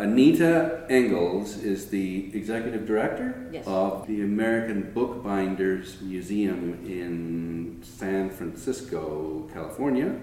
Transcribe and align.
Anita 0.00 0.86
Engles 0.88 1.58
is 1.58 1.90
the 1.90 2.34
executive 2.34 2.86
director 2.86 3.46
Yes. 3.52 3.66
of 3.66 4.06
the 4.06 4.22
American 4.22 4.92
Bookbinders 4.94 6.00
Museum 6.00 6.80
in 6.86 7.82
San 7.82 8.30
Francisco, 8.30 9.46
California. 9.52 10.18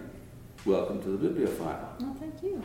Welcome 0.65 1.03
to 1.03 1.09
the 1.09 1.29
Biblio 1.29 1.47
File. 1.47 1.95
Oh, 2.01 2.15
thank 2.19 2.41
you. 2.41 2.63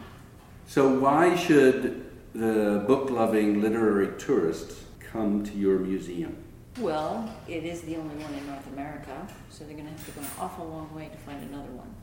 So, 0.67 0.98
why 0.98 1.37
should 1.37 2.03
the 2.35 2.83
book 2.87 3.11
loving 3.11 3.61
literary 3.61 4.19
tourist 4.19 4.79
come 4.99 5.45
to 5.45 5.53
your 5.53 5.81
museum? 5.81 6.35
Well, 6.79 7.29
it 7.47 7.65
is 7.65 7.83
the 7.83 7.97
only 7.97 8.15
one 8.25 8.33
in 8.33 8.47
North 8.47 8.67
America, 8.73 9.29
so 9.51 9.65
they're 9.65 9.75
going 9.75 9.85
to 9.85 9.93
have 9.93 10.07
to 10.07 10.13
go 10.13 10.23
an 10.23 10.27
awful 10.41 10.67
long 10.67 10.95
way 10.95 11.11
to 11.13 11.19
find 11.19 11.43
another 11.43 11.73
one. 11.73 11.95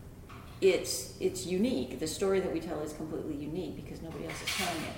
It's 0.62 1.14
it's 1.20 1.46
unique. 1.46 2.00
The 2.00 2.08
story 2.08 2.40
that 2.42 2.52
we 2.54 2.60
tell 2.60 2.82
is 2.82 2.94
completely 2.94 3.36
unique 3.36 3.76
because 3.76 4.02
nobody 4.02 4.26
else 4.26 4.42
is 4.42 4.56
telling 4.56 4.84
it. 4.84 4.94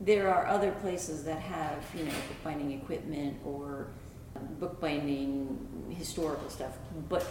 There 0.00 0.32
are 0.32 0.46
other 0.46 0.72
places 0.72 1.24
that 1.24 1.40
have 1.40 1.84
you 1.94 2.04
know 2.04 2.12
bookbinding 2.28 2.72
equipment 2.72 3.36
or 3.44 3.88
um, 4.36 4.48
bookbinding 4.58 5.94
historical 5.96 6.48
stuff, 6.48 6.78
but 7.08 7.26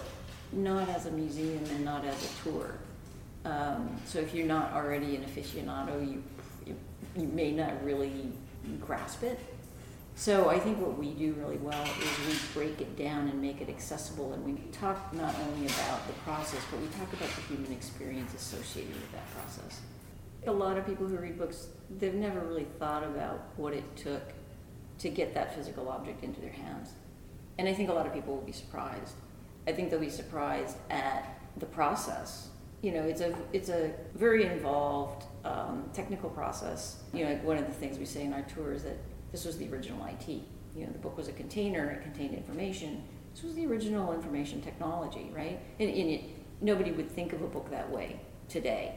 not 0.51 0.87
as 0.89 1.07
a 1.07 1.11
museum 1.11 1.63
and 1.71 1.83
not 1.83 2.05
as 2.05 2.23
a 2.23 2.43
tour. 2.43 2.75
Um, 3.45 3.89
so 4.05 4.19
if 4.19 4.33
you're 4.35 4.45
not 4.45 4.73
already 4.73 5.15
an 5.15 5.23
aficionado, 5.23 5.99
you, 6.07 6.23
you 6.65 6.75
you 7.15 7.27
may 7.27 7.51
not 7.51 7.83
really 7.83 8.31
grasp 8.81 9.23
it. 9.23 9.39
So 10.17 10.49
I 10.49 10.57
think 10.57 10.81
what 10.81 10.97
we 10.97 11.11
do 11.11 11.33
really 11.33 11.57
well 11.57 11.83
is 11.83 12.27
we 12.27 12.33
break 12.59 12.81
it 12.81 12.97
down 12.97 13.27
and 13.27 13.39
make 13.39 13.61
it 13.61 13.69
accessible, 13.69 14.33
and 14.33 14.43
we 14.43 14.53
talk 14.71 15.13
not 15.13 15.35
only 15.47 15.67
about 15.67 16.07
the 16.07 16.13
process, 16.25 16.59
but 16.71 16.81
we 16.81 16.87
talk 16.87 17.13
about 17.13 17.29
the 17.29 17.41
human 17.41 17.71
experience 17.71 18.33
associated 18.33 18.95
with 18.95 19.11
that 19.11 19.31
process. 19.35 19.79
A 20.47 20.51
lot 20.51 20.75
of 20.75 20.87
people 20.87 21.05
who 21.05 21.17
read 21.17 21.37
books, 21.37 21.67
they've 21.99 22.15
never 22.15 22.39
really 22.39 22.65
thought 22.79 23.03
about 23.03 23.49
what 23.57 23.73
it 23.73 23.95
took 23.95 24.23
to 24.97 25.09
get 25.09 25.35
that 25.35 25.53
physical 25.53 25.87
object 25.87 26.23
into 26.23 26.41
their 26.41 26.51
hands. 26.51 26.89
And 27.59 27.69
I 27.69 27.73
think 27.75 27.89
a 27.89 27.93
lot 27.93 28.07
of 28.07 28.13
people 28.13 28.33
will 28.33 28.41
be 28.41 28.51
surprised. 28.51 29.13
I 29.67 29.71
think 29.71 29.91
they'll 29.91 29.99
be 29.99 30.09
surprised 30.09 30.77
at 30.89 31.39
the 31.57 31.67
process. 31.67 32.49
You 32.81 32.91
know, 32.91 33.03
it's 33.03 33.21
a 33.21 33.35
it's 33.53 33.69
a 33.69 33.91
very 34.15 34.45
involved 34.45 35.25
um, 35.45 35.91
technical 35.93 36.31
process. 36.31 37.03
You 37.13 37.25
know, 37.25 37.33
like 37.33 37.43
one 37.43 37.57
of 37.57 37.67
the 37.67 37.73
things 37.73 37.99
we 37.99 38.05
say 38.05 38.23
in 38.23 38.33
our 38.33 38.41
tour 38.43 38.73
is 38.73 38.81
that 38.81 38.97
this 39.31 39.45
was 39.45 39.57
the 39.57 39.69
original 39.71 40.05
IT. 40.05 40.27
You 40.27 40.85
know, 40.85 40.91
the 40.91 40.99
book 40.99 41.17
was 41.17 41.27
a 41.27 41.33
container; 41.33 41.89
it 41.91 42.01
contained 42.03 42.33
information. 42.33 43.03
This 43.33 43.43
was 43.43 43.55
the 43.55 43.65
original 43.65 44.13
information 44.13 44.61
technology, 44.61 45.29
right? 45.35 45.59
And, 45.79 45.89
and 45.89 46.09
it, 46.09 46.23
nobody 46.61 46.91
would 46.91 47.11
think 47.11 47.33
of 47.33 47.41
a 47.41 47.47
book 47.47 47.69
that 47.71 47.89
way 47.89 48.19
today. 48.49 48.95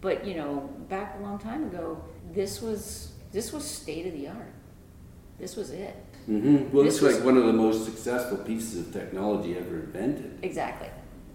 But 0.00 0.26
you 0.26 0.34
know, 0.34 0.70
back 0.88 1.16
a 1.18 1.22
long 1.22 1.38
time 1.38 1.64
ago, 1.64 2.02
this 2.32 2.60
was 2.62 3.12
this 3.32 3.52
was 3.52 3.64
state 3.64 4.06
of 4.06 4.12
the 4.12 4.28
art. 4.28 4.52
This 5.38 5.56
was 5.56 5.70
it. 5.70 5.96
Mm-hmm. 6.28 6.70
Well, 6.74 6.84
This 6.84 6.94
it's 6.94 7.02
was- 7.02 7.16
like 7.16 7.24
one 7.24 7.36
of 7.36 7.46
the 7.46 7.52
most 7.52 7.84
successful 7.84 8.38
pieces 8.38 8.86
of 8.86 8.92
technology 8.92 9.56
ever 9.56 9.76
invented. 9.80 10.38
Exactly. 10.42 10.88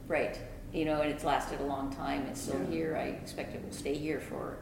Right. 0.07 0.39
You 0.71 0.85
know, 0.85 1.01
and 1.01 1.11
it's 1.11 1.23
lasted 1.25 1.59
a 1.59 1.63
long 1.65 1.91
time. 1.93 2.21
It's 2.27 2.41
still 2.41 2.59
Yeah. 2.69 2.69
here. 2.69 2.97
I 2.97 3.07
expect 3.07 3.55
it 3.55 3.63
will 3.63 3.71
stay 3.71 3.95
here 3.95 4.19
for 4.21 4.57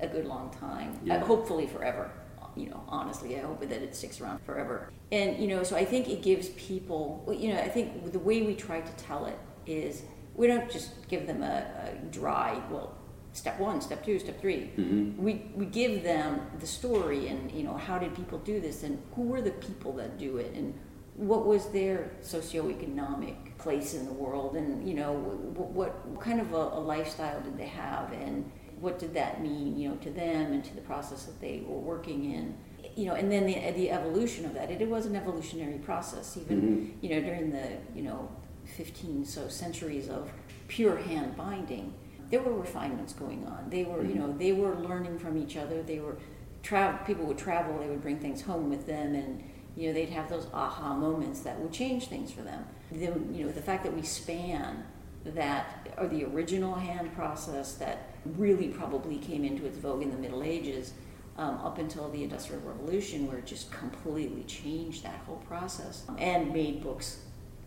a 0.00 0.06
good 0.06 0.26
long 0.26 0.50
time. 0.60 0.96
Yeah. 1.04 1.16
Uh, 1.16 1.24
hopefully 1.26 1.66
forever. 1.66 2.10
You 2.56 2.70
know, 2.70 2.82
honestly, 2.88 3.36
I 3.36 3.40
hope 3.40 3.60
that 3.60 3.82
it 3.82 3.94
sticks 3.96 4.20
around 4.20 4.40
forever. 4.44 4.90
And 5.12 5.38
you 5.38 5.48
know, 5.48 5.62
so 5.62 5.76
I 5.76 5.84
think 5.84 6.08
it 6.08 6.22
gives 6.22 6.48
people. 6.50 7.24
You 7.38 7.54
know, 7.54 7.60
I 7.60 7.68
think 7.68 8.12
the 8.12 8.18
way 8.18 8.42
we 8.42 8.54
try 8.54 8.80
to 8.80 8.92
tell 8.96 9.26
it 9.26 9.38
is 9.66 10.02
we 10.34 10.46
don't 10.46 10.70
just 10.70 11.06
give 11.08 11.26
them 11.26 11.42
a, 11.42 11.64
a 11.92 12.04
dry 12.10 12.60
well. 12.70 12.94
Step 13.32 13.58
one, 13.58 13.80
step 13.80 14.04
two, 14.04 14.18
step 14.20 14.40
3 14.40 14.70
Mhm. 14.78 15.16
We 15.16 15.50
we 15.56 15.66
give 15.66 16.04
them 16.04 16.40
the 16.60 16.66
story 16.66 17.26
and 17.28 17.50
you 17.50 17.64
know 17.64 17.76
how 17.76 17.98
did 17.98 18.14
people 18.14 18.38
do 18.38 18.60
this 18.60 18.84
and 18.84 18.96
who 19.16 19.22
were 19.22 19.42
the 19.42 19.50
people 19.52 19.92
that 19.94 20.18
do 20.18 20.36
it 20.38 20.54
and 20.54 20.72
what 21.16 21.44
was 21.46 21.66
their 21.70 22.10
socioeconomic 22.22 23.56
place 23.58 23.94
in 23.94 24.04
the 24.06 24.12
world 24.12 24.56
and 24.56 24.88
you 24.88 24.94
know 24.94 25.12
what, 25.12 25.70
what, 25.70 26.06
what 26.06 26.20
kind 26.20 26.40
of 26.40 26.52
a, 26.52 26.56
a 26.56 26.80
lifestyle 26.80 27.40
did 27.40 27.56
they 27.56 27.66
have 27.66 28.12
and 28.12 28.50
what 28.84 28.98
did 28.98 29.14
that 29.14 29.42
mean 29.42 29.76
you 29.78 29.88
know 29.88 29.96
to 29.96 30.10
them 30.10 30.52
and 30.52 30.62
to 30.64 30.74
the 30.74 30.80
process 30.82 31.24
that 31.24 31.40
they 31.40 31.62
were 31.66 31.78
working 31.78 32.20
in? 32.32 32.54
You 32.96 33.06
know 33.06 33.14
and 33.14 33.32
then 33.32 33.46
the, 33.46 33.54
the 33.72 33.90
evolution 33.90 34.44
of 34.44 34.52
that 34.54 34.70
it, 34.70 34.80
it 34.82 34.88
was 34.88 35.06
an 35.06 35.16
evolutionary 35.16 35.78
process 35.78 36.36
even 36.36 36.56
Mhm. 36.62 37.02
you 37.02 37.08
know 37.12 37.20
during 37.28 37.50
the 37.50 37.66
you 37.96 38.02
know 38.02 38.28
15 38.76 39.24
so 39.24 39.48
centuries 39.48 40.08
of 40.08 40.30
pure 40.68 40.96
hand 40.96 41.36
binding. 41.36 41.92
There 42.30 42.40
were 42.42 42.54
refinements 42.66 43.12
going 43.12 43.44
on. 43.46 43.68
They 43.70 43.84
were 43.84 44.02
you 44.04 44.14
Mhm. 44.14 44.18
know 44.20 44.32
they 44.44 44.52
were 44.52 44.74
learning 44.88 45.18
from 45.18 45.36
each 45.42 45.56
other. 45.56 45.82
They 45.82 45.98
were 46.00 46.16
travel 46.62 46.98
people 47.06 47.24
would 47.26 47.38
travel 47.38 47.78
they 47.78 47.88
would 47.88 48.00
bring 48.02 48.18
things 48.18 48.40
home 48.42 48.70
with 48.70 48.86
them 48.86 49.14
and 49.14 49.42
you 49.76 49.88
know 49.88 49.92
they'd 49.92 50.08
have 50.18 50.28
those 50.30 50.46
aha 50.54 50.94
moments 50.94 51.40
that 51.40 51.58
would 51.60 51.72
change 51.72 52.02
things 52.08 52.30
for 52.36 52.42
them. 52.42 52.64
The, 52.92 53.06
you 53.36 53.44
know 53.44 53.50
the 53.60 53.62
fact 53.70 53.82
that 53.84 53.94
we 53.94 54.02
span 54.02 54.84
that 55.24 55.88
or 55.98 56.06
the 56.08 56.24
original 56.24 56.74
hand 56.74 57.14
process 57.14 57.74
that 57.74 58.10
really 58.24 58.68
probably 58.68 59.18
came 59.18 59.44
into 59.44 59.66
its 59.66 59.78
vogue 59.78 60.02
in 60.02 60.10
the 60.10 60.16
middle 60.16 60.42
ages 60.42 60.92
um, 61.36 61.58
up 61.64 61.78
until 61.78 62.08
the 62.10 62.22
industrial 62.22 62.62
revolution 62.62 63.26
where 63.26 63.38
it 63.38 63.46
just 63.46 63.70
completely 63.70 64.44
changed 64.44 65.02
that 65.02 65.20
whole 65.26 65.42
process 65.48 66.04
and 66.18 66.52
made 66.52 66.82
books 66.82 67.18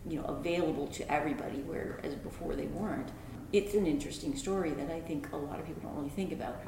you 0.06 0.20
know 0.20 0.24
available 0.26 0.86
to 0.86 1.12
everybody 1.12 1.58
whereas 1.58 2.14
before 2.14 2.54
they 2.54 2.66
weren't. 2.66 3.10
It's 3.52 3.74
an 3.74 3.86
interesting 3.86 4.36
story 4.36 4.70
that 4.72 4.90
i 4.90 5.00
think 5.00 5.32
a 5.32 5.36
lot 5.36 5.58
of 5.58 5.66
people 5.66 5.82
don't 5.82 5.96
really 5.96 6.10
think 6.10 6.32
about. 6.32 6.60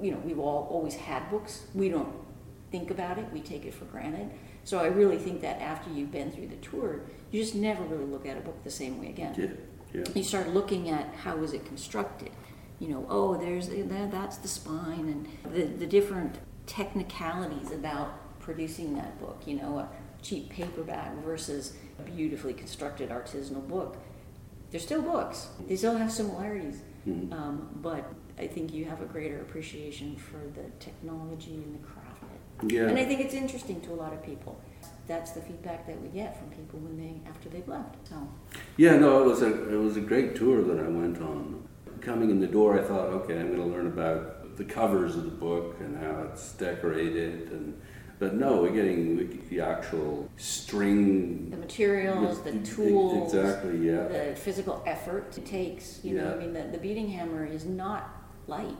You 0.00 0.12
know 0.12 0.18
we've 0.18 0.38
all 0.38 0.68
always 0.70 0.94
had 0.94 1.28
books. 1.30 1.66
We 1.74 1.88
don't 1.88 2.14
think 2.70 2.90
about 2.90 3.18
it. 3.18 3.26
We 3.32 3.40
take 3.40 3.64
it 3.64 3.74
for 3.74 3.84
granted. 3.86 4.30
So 4.64 4.78
i 4.78 4.86
really 4.86 5.18
think 5.18 5.40
that 5.42 5.60
after 5.60 5.90
you've 5.90 6.12
been 6.12 6.30
through 6.30 6.48
the 6.48 6.56
tour 6.56 7.00
you 7.30 7.42
just 7.42 7.54
never 7.54 7.82
really 7.84 8.04
look 8.04 8.26
at 8.26 8.36
a 8.36 8.40
book 8.40 8.62
the 8.64 8.70
same 8.70 9.00
way 9.00 9.08
again. 9.08 9.34
Yeah, 9.36 9.46
yeah. 9.92 10.04
you 10.14 10.22
start 10.22 10.48
looking 10.48 10.90
at 10.90 11.14
how 11.22 11.42
is 11.42 11.52
it 11.52 11.64
constructed. 11.64 12.30
You 12.78 12.88
know 12.88 13.06
oh 13.08 13.36
there's 13.36 13.68
there, 13.68 14.08
that's 14.10 14.36
the 14.38 14.48
spine 14.48 15.08
and 15.44 15.54
the, 15.54 15.64
the 15.64 15.86
different 15.86 16.36
technicalities 16.66 17.70
about 17.70 18.38
producing 18.40 18.94
that 18.96 19.18
book. 19.20 19.42
You 19.46 19.56
know 19.56 19.78
a 19.78 19.88
cheap 20.22 20.50
paperback 20.50 21.14
versus 21.24 21.74
a 21.98 22.02
beautifully 22.02 22.54
constructed 22.54 23.10
artisanal 23.10 23.66
book. 23.66 23.96
They're 24.70 24.80
still 24.80 25.02
books. 25.02 25.48
They 25.68 25.76
still 25.76 25.96
have 25.96 26.10
similarities. 26.12 26.80
Mhm. 27.06 27.32
um, 27.32 27.68
but 27.82 28.12
i 28.38 28.46
think 28.46 28.72
you 28.72 28.84
have 28.84 29.00
a 29.00 29.04
greater 29.04 29.40
appreciation 29.40 30.16
for 30.16 30.40
the 30.58 30.68
technology 30.80 31.54
and 31.54 31.72
the 31.74 31.78
craft. 31.86 32.72
Yeah. 32.72 32.88
and 32.88 32.98
i 32.98 33.04
think 33.04 33.20
it's 33.20 33.34
interesting 33.34 33.80
to 33.82 33.92
a 33.92 33.98
lot 34.04 34.12
of 34.12 34.22
people 34.24 34.58
that's 35.06 35.32
the 35.32 35.40
feedback 35.40 35.86
that 35.86 36.00
we 36.00 36.08
get 36.08 36.38
from 36.38 36.48
people 36.50 36.78
when 36.80 36.96
they 36.96 37.20
after 37.28 37.48
they've 37.48 37.68
left 37.68 37.96
so 38.08 38.16
Yeah, 38.76 38.96
no, 38.96 39.22
it 39.22 39.26
was 39.26 39.42
a 39.42 39.72
it 39.74 39.78
was 39.78 39.96
a 39.96 40.00
great 40.00 40.34
tour 40.36 40.62
that 40.62 40.78
I 40.78 40.88
went 40.88 41.20
on. 41.20 41.62
Coming 42.00 42.30
in 42.30 42.40
the 42.40 42.46
door, 42.46 42.78
I 42.78 42.82
thought, 42.82 43.08
okay, 43.08 43.38
I'm 43.40 43.48
going 43.54 43.68
to 43.68 43.76
learn 43.76 43.86
about 43.88 44.56
the 44.56 44.64
covers 44.64 45.16
of 45.16 45.24
the 45.24 45.30
book 45.30 45.76
and 45.80 45.96
how 45.96 46.22
it's 46.30 46.52
decorated, 46.52 47.50
and 47.50 47.80
but 48.18 48.34
no, 48.34 48.62
we're 48.62 48.70
getting 48.70 49.46
the 49.50 49.60
actual 49.60 50.28
string. 50.36 51.50
the 51.50 51.56
materials, 51.56 52.42
the 52.42 52.52
tools, 52.60 53.34
Exactly. 53.34 53.86
Yeah. 53.86 54.08
the 54.08 54.36
physical 54.36 54.82
effort 54.86 55.36
it 55.36 55.44
takes. 55.46 56.00
You 56.04 56.14
know, 56.18 56.32
I 56.34 56.36
mean, 56.36 56.52
the, 56.52 56.62
the 56.62 56.78
beating 56.78 57.08
hammer 57.08 57.44
is 57.44 57.64
not 57.64 58.08
light. 58.46 58.76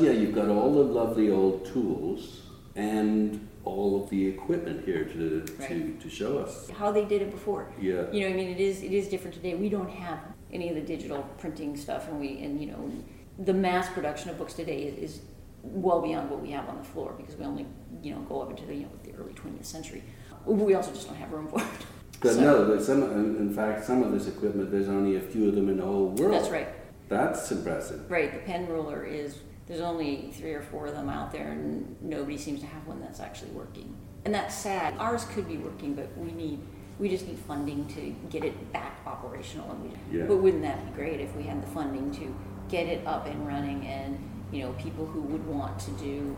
Yeah, 0.00 0.10
you've 0.10 0.34
got 0.34 0.48
all 0.48 0.72
the 0.72 0.82
lovely 0.82 1.30
old 1.30 1.64
tools 1.66 2.42
and 2.76 3.46
all 3.64 4.02
of 4.02 4.10
the 4.10 4.26
equipment 4.26 4.84
here 4.84 5.04
to 5.04 5.40
to, 5.42 5.52
Right. 5.58 6.00
to 6.00 6.08
show 6.10 6.38
us. 6.38 6.68
How 6.70 6.90
they 6.92 7.04
did 7.04 7.22
it 7.22 7.30
before. 7.30 7.66
Yeah. 7.80 8.10
You 8.12 8.20
know, 8.22 8.28
I 8.28 8.32
mean, 8.34 8.48
it 8.50 8.60
is 8.60 8.82
it 8.82 8.92
is 8.92 9.08
different 9.08 9.34
today. 9.34 9.54
We 9.54 9.68
don't 9.68 9.90
have 9.90 10.18
any 10.52 10.68
of 10.68 10.74
the 10.74 10.82
digital 10.82 11.22
printing 11.38 11.76
stuff, 11.76 12.08
and 12.08 12.20
we 12.20 12.38
and 12.44 12.60
you 12.60 12.68
know, 12.68 12.90
the 13.38 13.54
mass 13.54 13.88
production 13.88 14.30
of 14.30 14.38
books 14.38 14.54
today 14.54 14.82
is, 14.84 14.94
is 15.12 15.20
well 15.62 16.00
beyond 16.02 16.30
what 16.30 16.40
we 16.42 16.50
have 16.50 16.68
on 16.68 16.76
the 16.78 16.84
floor 16.84 17.14
because 17.16 17.36
we 17.36 17.44
only 17.44 17.66
you 18.02 18.12
know 18.14 18.20
go 18.22 18.42
up 18.42 18.50
into 18.50 18.64
the 18.66 18.74
you 18.74 18.82
know 18.82 18.90
the 19.02 19.12
early 19.14 19.32
20th 19.32 19.64
century. 19.64 20.02
We 20.46 20.74
also 20.74 20.92
just 20.92 21.06
don't 21.06 21.16
have 21.16 21.32
room 21.32 21.48
for 21.48 21.60
it. 21.60 21.66
But 22.20 22.34
So- 22.34 22.40
no, 22.40 22.64
there's 22.66 22.86
some. 22.86 23.02
In 23.02 23.36
in 23.36 23.52
fact, 23.52 23.84
some 23.84 24.02
of 24.02 24.12
this 24.12 24.28
equipment, 24.28 24.70
there's 24.70 24.88
only 24.88 25.16
a 25.16 25.20
few 25.20 25.48
of 25.48 25.54
them 25.56 25.68
in 25.68 25.76
the 25.78 25.84
whole 25.84 26.08
world. 26.08 26.32
That's 26.34 26.48
right. 26.50 26.68
That's 27.08 27.50
impressive. 27.50 28.10
Right, 28.10 28.32
the 28.32 28.38
pen 28.50 28.66
ruler 28.66 29.04
is, 29.04 29.40
there's 29.66 29.80
only 29.80 30.30
three 30.32 30.52
or 30.52 30.62
four 30.62 30.86
of 30.86 30.94
them 30.94 31.08
out 31.08 31.32
there, 31.32 31.52
and 31.52 31.96
nobody 32.02 32.36
seems 32.36 32.60
to 32.60 32.66
have 32.66 32.86
one 32.86 33.00
that's 33.00 33.20
actually 33.20 33.50
working. 33.52 33.94
And 34.24 34.34
that's 34.34 34.54
sad. 34.54 34.94
Ours 34.98 35.24
could 35.34 35.48
be 35.48 35.56
working, 35.58 35.94
but 35.94 36.16
we 36.16 36.32
need, 36.32 36.60
we 36.98 37.08
just 37.08 37.26
need 37.26 37.38
funding 37.38 37.86
to 37.88 38.14
get 38.30 38.44
it 38.44 38.72
back 38.72 39.00
operational. 39.06 39.70
And 39.70 39.82
we, 39.82 40.18
Yeah. 40.18 40.26
But 40.26 40.36
wouldn't 40.36 40.62
that 40.62 40.84
be 40.86 40.92
great 40.92 41.20
if 41.20 41.34
we 41.36 41.42
had 41.44 41.62
the 41.62 41.66
funding 41.68 42.10
to 42.12 42.34
get 42.68 42.86
it 42.86 43.06
up 43.06 43.26
and 43.26 43.46
running 43.46 43.86
and, 43.86 44.18
you 44.52 44.62
know, 44.62 44.72
people 44.72 45.06
who 45.06 45.20
would 45.20 45.46
want 45.46 45.78
to 45.80 45.90
do, 45.92 46.36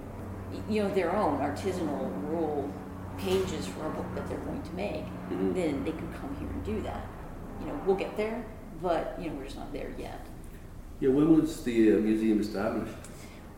you 0.68 0.82
know, 0.82 0.92
their 0.94 1.14
own 1.14 1.38
artisanal 1.38 2.10
rule 2.28 2.70
pages 3.18 3.66
for 3.66 3.86
a 3.86 3.90
book 3.90 4.06
that 4.14 4.28
they're 4.28 4.38
going 4.38 4.62
to 4.62 4.74
make, 4.74 5.04
Mhm. 5.30 5.54
then 5.54 5.84
they 5.84 5.92
could 5.92 6.12
come 6.20 6.34
here 6.38 6.48
and 6.48 6.64
do 6.64 6.80
that. 6.82 7.06
You 7.60 7.66
know, 7.68 7.80
we'll 7.86 7.96
get 7.96 8.16
there, 8.16 8.44
but, 8.82 9.16
you 9.20 9.30
know, 9.30 9.36
we're 9.36 9.44
just 9.44 9.56
not 9.56 9.72
there 9.72 9.90
yet. 9.98 10.20
Yeah, 11.00 11.10
when 11.10 11.34
was 11.40 11.62
the 11.64 11.92
uh, 11.94 11.98
museum 11.98 12.40
established? 12.40 12.92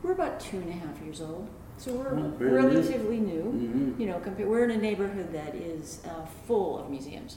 We're 0.02 0.12
about 0.12 0.40
two 0.40 0.58
and 0.58 0.68
a 0.70 0.72
half 0.72 1.00
years 1.02 1.20
old. 1.20 1.48
So 1.76 1.92
we're 1.92 2.08
Oh, 2.18 2.28
very 2.38 2.50
new. 2.50 2.56
relatively 2.56 3.18
new. 3.18 3.42
hmm 3.42 4.00
You 4.00 4.06
know, 4.08 4.20
we're 4.46 4.64
in 4.64 4.70
a 4.72 4.76
neighborhood 4.76 5.32
that 5.32 5.54
is 5.54 6.00
uh, 6.06 6.24
full 6.46 6.78
of 6.78 6.90
museums. 6.90 7.36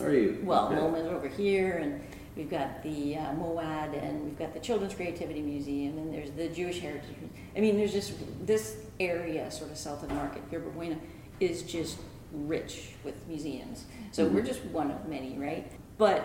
Are 0.00 0.12
you? 0.12 0.40
Well, 0.44 0.66
Okay. 0.66 0.76
MoMA's 0.76 1.06
over 1.06 1.28
here, 1.28 1.78
and 1.78 2.00
we've 2.36 2.50
got 2.50 2.82
the 2.82 3.16
uh, 3.16 3.32
MOAD, 3.34 3.94
and 4.02 4.24
we've 4.24 4.38
got 4.38 4.54
the 4.54 4.60
Children's 4.60 4.94
Creativity 4.94 5.42
Museum, 5.42 5.98
and 5.98 6.12
there's 6.14 6.30
the 6.32 6.48
Jewish 6.48 6.80
Heritage. 6.80 7.14
I 7.56 7.60
mean, 7.60 7.76
there's 7.76 7.92
just 7.92 8.14
this 8.46 8.76
area, 8.98 9.50
sort 9.50 9.70
of 9.70 9.76
south 9.76 10.02
of 10.02 10.10
Market, 10.10 10.42
Yerba 10.50 10.70
Buena, 10.70 10.96
is 11.40 11.62
just 11.62 11.98
rich 12.32 12.90
with 13.04 13.14
museums. 13.28 13.84
So 14.12 14.28
Mhm. 14.28 14.32
we're 14.34 14.42
just 14.42 14.64
one 14.66 14.90
of 14.90 15.08
many, 15.08 15.36
right? 15.38 15.70
But 15.98 16.22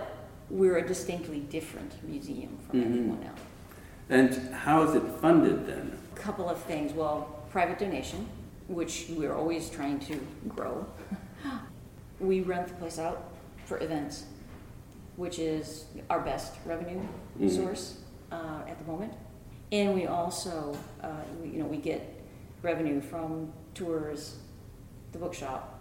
we're 0.49 0.77
a 0.77 0.87
distinctly 0.87 1.39
different 1.39 1.91
museum 2.03 2.57
from 2.69 2.79
Mhm. 2.81 2.85
everyone 2.85 3.23
else. 3.23 3.39
And 4.09 4.33
how 4.53 4.83
is 4.83 4.95
it 4.95 5.03
funded 5.21 5.65
then? 5.67 5.97
A 6.13 6.19
couple 6.19 6.49
of 6.49 6.59
things. 6.63 6.93
Well, 6.93 7.43
private 7.49 7.79
donation, 7.79 8.27
which 8.67 9.07
we're 9.09 9.33
always 9.33 9.69
trying 9.69 9.99
to 10.01 10.19
grow. 10.47 10.85
we 12.19 12.41
rent 12.41 12.67
the 12.67 12.73
place 12.75 12.99
out 12.99 13.31
for 13.65 13.81
events, 13.81 14.25
which 15.15 15.39
is 15.39 15.85
our 16.09 16.19
best 16.19 16.53
revenue 16.65 17.01
Mhm. 17.39 17.49
source 17.49 17.99
uh, 18.31 18.61
at 18.67 18.77
the 18.79 18.85
moment. 18.91 19.13
And 19.71 19.93
we 19.95 20.05
also, 20.07 20.77
uh, 21.01 21.09
we, 21.41 21.49
you 21.49 21.59
know, 21.59 21.65
we 21.65 21.77
get 21.77 22.01
revenue 22.61 23.01
from 23.01 23.51
tours, 23.73 24.37
the 25.11 25.17
bookshop, 25.17 25.79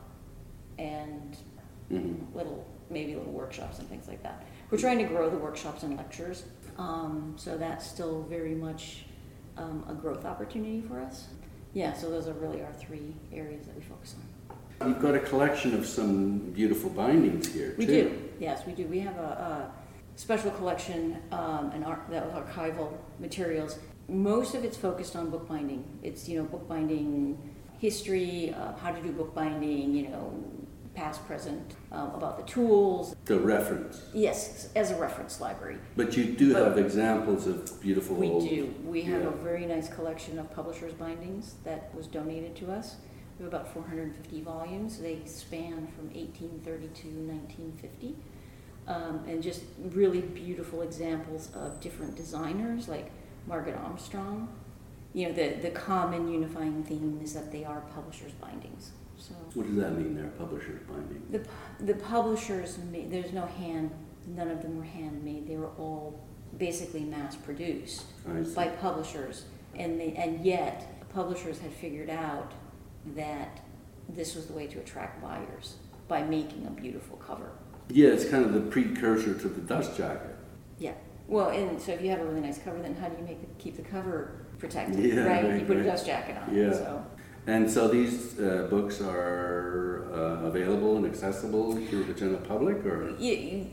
and 0.79 1.37
Mhm. 1.91 2.17
little, 2.35 2.65
maybe 2.91 3.15
little 3.15 3.33
workshops 3.33 3.79
and 3.79 3.89
things 3.89 4.09
like 4.09 4.23
that. 4.23 4.43
We're 4.71 4.79
trying 4.79 4.99
to 4.99 5.05
grow 5.05 5.29
the 5.29 5.37
workshops 5.37 5.83
and 5.83 5.97
lectures, 5.97 6.45
um, 6.79 7.35
so 7.37 7.57
that's 7.57 7.87
still 7.87 8.23
very 8.23 8.55
much 8.55 9.05
um, 9.57 9.85
a 9.89 9.95
growth 9.95 10.25
opportunity 10.25 10.83
for 10.83 11.01
us. 11.01 11.29
Yeah, 11.73 11.93
so 11.93 12.11
those 12.11 12.29
are 12.29 12.33
really 12.35 12.63
our 12.63 12.73
three 12.73 13.15
areas 13.33 13.67
that 13.67 13.77
we 13.77 13.83
focus 13.83 14.15
on. 14.81 14.89
You've 14.89 15.01
got 15.03 15.15
a 15.15 15.21
collection 15.21 15.75
of 15.75 15.87
some 15.87 16.39
beautiful 16.51 16.91
bindings 16.91 17.53
here, 17.53 17.75
We 17.79 17.87
too. 17.87 17.93
do, 17.93 18.29
yes, 18.41 18.67
we 18.67 18.73
do. 18.73 18.87
We 18.87 19.01
have 19.01 19.17
a, 19.17 19.21
a 19.21 19.73
special 20.17 20.51
collection, 20.53 21.19
um, 21.33 21.71
an 21.73 21.85
art, 21.85 22.03
that 22.11 22.27
was 22.27 22.35
archival 22.45 22.93
materials. 23.19 23.79
Most 24.09 24.55
of 24.55 24.65
it's 24.65 24.77
focused 24.77 25.17
on 25.17 25.31
bookbinding. 25.31 25.85
It's, 26.03 26.29
you 26.29 26.39
know, 26.39 26.45
bookbinding 26.45 27.39
history, 27.79 28.55
uh, 28.59 28.77
how 28.77 28.93
to 28.93 29.01
do 29.01 29.13
bookbinding, 29.13 29.95
you 29.95 30.09
know, 30.09 30.33
past, 30.95 31.27
present, 31.27 31.75
um, 31.93 32.11
about 32.15 32.37
the 32.37 32.51
tools. 32.51 33.15
The 33.25 33.39
reference. 33.39 34.03
Yes, 34.13 34.69
as 34.77 34.91
a 34.91 34.97
reference 34.97 35.41
library. 35.41 35.79
But 35.97 36.17
you 36.17 36.25
do 36.25 36.53
But- 36.53 36.63
have 36.65 36.79
examples 36.79 37.47
of 37.47 37.81
beautiful 37.81 38.17
We 38.17 38.29
old... 38.29 38.49
do. 38.49 38.75
We 38.85 39.03
have 39.03 39.23
yeah. 39.23 39.29
a 39.29 39.33
very 39.33 39.67
nice 39.67 39.89
collection 39.89 40.39
of 40.39 40.51
publishers' 40.55 40.93
bindings 40.95 41.55
that 41.65 41.95
was 41.95 42.07
donated 42.07 42.55
to 42.57 42.71
us. 42.71 42.97
We 43.39 43.45
have 43.45 43.53
about 43.53 43.73
450 43.73 44.41
volumes. 44.43 44.99
They 44.99 45.21
span 45.25 45.89
from 45.89 46.07
1830 46.15 46.87
to 46.87 47.09
1950. 47.09 48.15
Um, 48.87 49.25
and 49.27 49.43
just 49.43 49.63
really 49.79 50.21
beautiful 50.21 50.83
examples 50.83 51.49
of 51.55 51.81
different 51.81 52.17
designers 52.17 52.87
like 52.87 53.11
Margaret 53.47 53.77
Armstrong. 53.83 54.49
You 55.15 55.29
know, 55.29 55.35
the, 55.35 55.55
the 55.63 55.71
common 55.71 56.29
unifying 56.29 56.85
theme 56.85 57.21
is 57.23 57.33
that 57.35 57.51
they 57.51 57.65
are 57.65 57.81
publishers' 57.95 58.33
bindings. 58.33 58.91
So 59.19 59.35
What 59.55 59.67
does 59.67 59.77
that 59.77 59.97
mean, 59.97 60.15
they're 60.15 60.29
publisher's 60.31 60.81
binding? 60.89 61.23
the, 61.31 61.47
the 61.85 61.95
publishers, 62.01 62.79
made, 62.91 63.11
there's 63.11 63.33
no 63.33 63.47
hand, 63.47 63.91
none 64.27 64.49
of 64.49 64.63
them 64.63 64.77
were 64.77 64.85
handmade. 64.85 65.47
They 65.47 65.57
were 65.57 65.71
all 65.79 66.21
basically 66.59 67.01
mass 67.05 67.37
produced 67.37 68.05
by 68.55 68.69
publishers, 68.69 69.45
and 69.77 69.99
they, 70.01 70.13
and 70.15 70.45
yet 70.45 71.09
publishers 71.13 71.59
had 71.59 71.73
figured 71.73 72.11
out 72.11 72.53
that 73.15 73.61
this 74.09 74.35
was 74.35 74.47
the 74.47 74.53
way 74.53 74.67
to 74.67 74.79
attract 74.79 75.23
buyers 75.23 75.77
by 76.09 76.23
making 76.23 76.67
a 76.67 76.71
beautiful 76.71 77.17
cover. 77.17 77.51
Yeah, 77.89 78.09
it's 78.09 78.25
kind 78.29 78.45
of 78.45 78.53
the 78.53 78.61
precursor 78.61 79.35
to 79.35 79.49
the 79.49 79.61
dust 79.61 79.97
jacket. 79.97 80.35
Yeah. 80.79 80.93
Well, 81.27 81.51
and 81.51 81.81
so 81.81 81.93
if 81.93 82.03
you 82.03 82.11
have 82.11 82.21
a 82.21 82.25
really 82.25 82.41
nice 82.41 82.59
cover, 82.59 82.81
then 82.81 82.95
how 82.97 83.09
do 83.09 83.17
you 83.17 83.25
make 83.25 83.43
it, 83.43 83.49
keep 83.59 83.77
the 83.77 83.83
cover 83.83 84.47
protected, 84.59 84.99
Yeah, 84.99 85.25
right? 85.25 85.45
right, 85.45 85.61
You 85.61 85.67
put 85.67 85.79
a 85.79 85.83
dust 85.85 86.07
jacket 86.07 86.37
on 86.37 86.55
Yeah. 86.55 86.73
So 86.73 87.05
And 87.47 87.71
so 87.71 87.89
these 87.89 88.39
uh, 88.41 88.67
books 88.71 89.01
are 89.01 90.07
uh, 90.13 90.47
available 90.47 90.97
and 90.97 91.05
accessible 91.07 91.75
to 91.75 92.05
the 92.05 92.15
general 92.15 92.41
public, 92.41 92.85
or? 92.87 93.11
you, 93.19 93.33
you, 93.33 93.67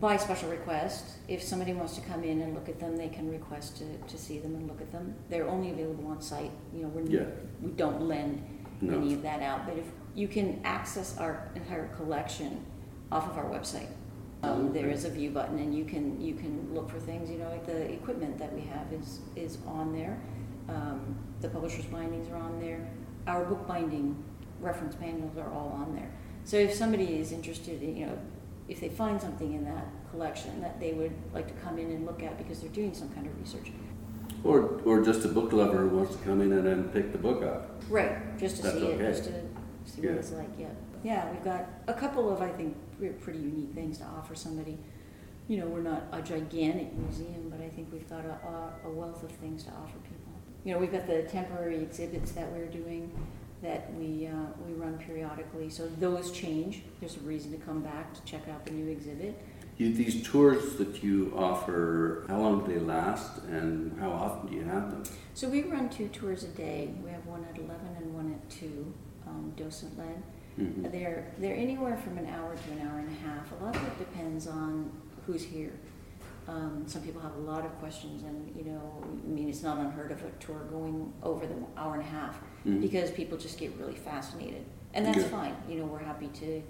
by 0.00 0.16
special 0.16 0.48
request, 0.48 1.04
if 1.28 1.42
somebody 1.42 1.72
wants 1.74 1.94
to 1.94 2.00
come 2.00 2.24
in 2.24 2.40
and 2.40 2.54
look 2.54 2.68
at 2.68 2.80
them, 2.80 2.96
they 2.96 3.08
can 3.08 3.30
request 3.30 3.76
to, 3.76 3.84
to 4.08 4.18
see 4.18 4.38
them 4.38 4.54
and 4.56 4.66
look 4.66 4.80
at 4.80 4.90
them. 4.90 5.14
They're 5.28 5.46
only 5.48 5.70
available 5.70 6.06
on 6.08 6.20
site. 6.22 6.50
You 6.74 6.82
know, 6.82 6.88
we're, 6.88 7.06
Yeah. 7.06 7.26
we 7.62 7.70
don't 7.72 8.08
lend 8.08 8.42
No. 8.80 8.96
any 8.98 9.14
of 9.14 9.22
that 9.22 9.42
out. 9.42 9.66
But 9.66 9.78
if 9.78 9.84
you 10.14 10.26
can 10.26 10.60
access 10.64 11.16
our 11.18 11.48
entire 11.54 11.88
collection 11.96 12.64
off 13.12 13.28
of 13.30 13.38
our 13.38 13.44
website, 13.44 13.88
um, 14.42 14.72
there 14.72 14.86
Okay. 14.86 14.94
is 14.94 15.04
a 15.04 15.10
view 15.10 15.30
button, 15.30 15.58
and 15.58 15.74
you 15.74 15.84
can 15.84 16.20
you 16.20 16.34
can 16.34 16.74
look 16.74 16.90
for 16.90 16.98
things. 16.98 17.30
You 17.30 17.38
know, 17.38 17.48
like 17.48 17.64
the 17.66 17.92
equipment 17.92 18.38
that 18.38 18.52
we 18.52 18.62
have 18.62 18.92
is 18.92 19.20
is 19.36 19.58
on 19.66 19.92
there. 19.92 20.18
Um, 20.68 21.16
the 21.40 21.48
publisher's 21.48 21.84
bindings 21.86 22.28
are 22.30 22.36
on 22.36 22.58
there. 22.60 22.86
Our 23.26 23.44
bookbinding 23.44 24.22
reference 24.60 24.98
manuals 25.00 25.36
are 25.36 25.50
all 25.50 25.70
on 25.80 25.94
there. 25.94 26.10
So 26.44 26.56
if 26.56 26.74
somebody 26.74 27.18
is 27.18 27.32
interested, 27.32 27.82
in, 27.82 27.96
you 27.96 28.06
know, 28.06 28.18
if 28.68 28.80
they 28.80 28.88
find 28.88 29.20
something 29.20 29.54
in 29.54 29.64
that 29.64 29.86
collection 30.10 30.60
that 30.60 30.78
they 30.80 30.92
would 30.92 31.12
like 31.32 31.46
to 31.48 31.54
come 31.54 31.78
in 31.78 31.90
and 31.90 32.06
look 32.06 32.22
at 32.22 32.36
because 32.38 32.60
they're 32.60 32.70
doing 32.70 32.94
some 32.94 33.08
kind 33.10 33.26
of 33.26 33.38
research, 33.38 33.70
Or, 34.42 34.80
or 34.84 35.02
just 35.02 35.24
a 35.24 35.28
book 35.28 35.52
lover 35.52 35.78
who 35.88 35.96
wants 35.96 36.14
to 36.16 36.22
come 36.22 36.40
in 36.42 36.52
and 36.52 36.66
then 36.66 36.84
pick 36.90 37.12
the 37.12 37.18
book 37.18 37.42
up. 37.42 37.82
Right, 37.88 38.36
just 38.38 38.56
to 38.56 38.62
That's 38.62 38.76
see 38.76 38.86
it, 38.86 38.98
just 38.98 39.24
to 39.24 39.32
see 39.84 40.02
what 40.06 40.16
it's 40.18 40.32
like, 40.32 40.48
yeah. 40.58 40.68
Yeah, 41.02 41.30
we've 41.30 41.44
got 41.44 41.66
a 41.86 41.94
couple 41.94 42.30
of, 42.32 42.40
I 42.40 42.48
think, 42.50 42.76
pretty 43.20 43.38
unique 43.38 43.74
things 43.74 43.98
to 43.98 44.04
offer 44.04 44.34
somebody. 44.34 44.78
You 45.48 45.58
know, 45.58 45.66
we're 45.66 45.82
not 45.82 46.04
a 46.12 46.22
gigantic 46.22 46.94
museum, 46.94 47.50
but 47.50 47.60
I 47.60 47.68
think 47.68 47.92
we've 47.92 48.08
got 48.08 48.24
a- 48.24 48.86
a 48.86 48.90
wealth 48.90 49.22
of 49.22 49.30
things 49.32 49.64
to 49.64 49.70
offer 49.70 49.98
people. 50.04 50.23
You 50.64 50.72
know, 50.72 50.78
we've 50.78 50.92
got 50.92 51.06
the 51.06 51.22
temporary 51.24 51.82
exhibits 51.82 52.32
that 52.32 52.50
we're 52.50 52.66
doing 52.66 53.10
that 53.62 53.92
we, 53.94 54.26
uh, 54.26 54.32
we 54.66 54.74
run 54.74 54.98
periodically, 54.98 55.68
so 55.70 55.86
those 56.00 56.30
change. 56.32 56.82
There's 57.00 57.16
a 57.16 57.20
reason 57.20 57.50
to 57.52 57.58
come 57.58 57.80
back 57.82 58.14
to 58.14 58.22
check 58.24 58.48
out 58.48 58.64
the 58.64 58.72
new 58.72 58.90
exhibit. 58.90 59.38
You, 59.76 59.92
these 59.92 60.26
tours 60.26 60.76
that 60.76 61.02
you 61.02 61.32
offer, 61.36 62.24
how 62.28 62.38
long 62.38 62.64
do 62.64 62.72
they 62.72 62.78
last 62.78 63.42
and 63.44 63.98
how 63.98 64.10
often 64.12 64.50
do 64.50 64.56
you 64.56 64.64
have 64.64 64.90
them? 64.90 65.02
So 65.34 65.48
we 65.48 65.62
run 65.64 65.88
two 65.88 66.08
tours 66.08 66.44
a 66.44 66.48
day. 66.48 66.94
We 67.02 67.10
have 67.10 67.26
one 67.26 67.44
at 67.52 67.58
eleven 67.58 67.88
and 67.98 68.14
one 68.14 68.32
at 68.32 68.50
two, 68.50 68.92
um, 69.26 69.52
docent 69.56 69.98
led. 69.98 70.22
Mhm. 70.58 70.92
They're, 70.92 71.26
they're 71.38 71.56
anywhere 71.56 71.96
from 71.96 72.18
an 72.18 72.26
hour 72.26 72.54
to 72.54 72.72
an 72.72 72.86
hour 72.86 73.00
and 73.00 73.08
a 73.08 73.20
half. 73.28 73.50
A 73.60 73.64
lot 73.64 73.74
of 73.74 73.82
it 73.82 73.98
depends 73.98 74.46
on 74.46 74.90
who's 75.26 75.42
here. 75.42 75.72
Um, 76.46 76.84
some 76.86 77.00
people 77.02 77.20
have 77.22 77.34
a 77.36 77.40
lot 77.40 77.64
of 77.64 77.72
questions 77.78 78.22
and, 78.22 78.54
you 78.54 78.64
know, 78.70 79.02
I 79.02 79.26
mean, 79.26 79.48
it's 79.48 79.62
not 79.62 79.78
unheard 79.78 80.12
of 80.12 80.22
a 80.22 80.30
tour 80.40 80.58
going 80.70 81.12
over 81.22 81.46
the 81.46 81.54
hour 81.76 81.94
and 81.94 82.02
a 82.02 82.06
half 82.06 82.38
Mhm. 82.66 82.82
because 82.82 83.10
people 83.10 83.38
just 83.38 83.58
get 83.58 83.74
really 83.78 83.94
fascinated. 83.94 84.64
And 84.92 85.06
that's 85.06 85.18
Good. 85.18 85.30
fine. 85.30 85.56
You 85.68 85.78
know, 85.78 85.86
we're 85.86 85.98
happy 86.04 86.28
to 86.28 86.62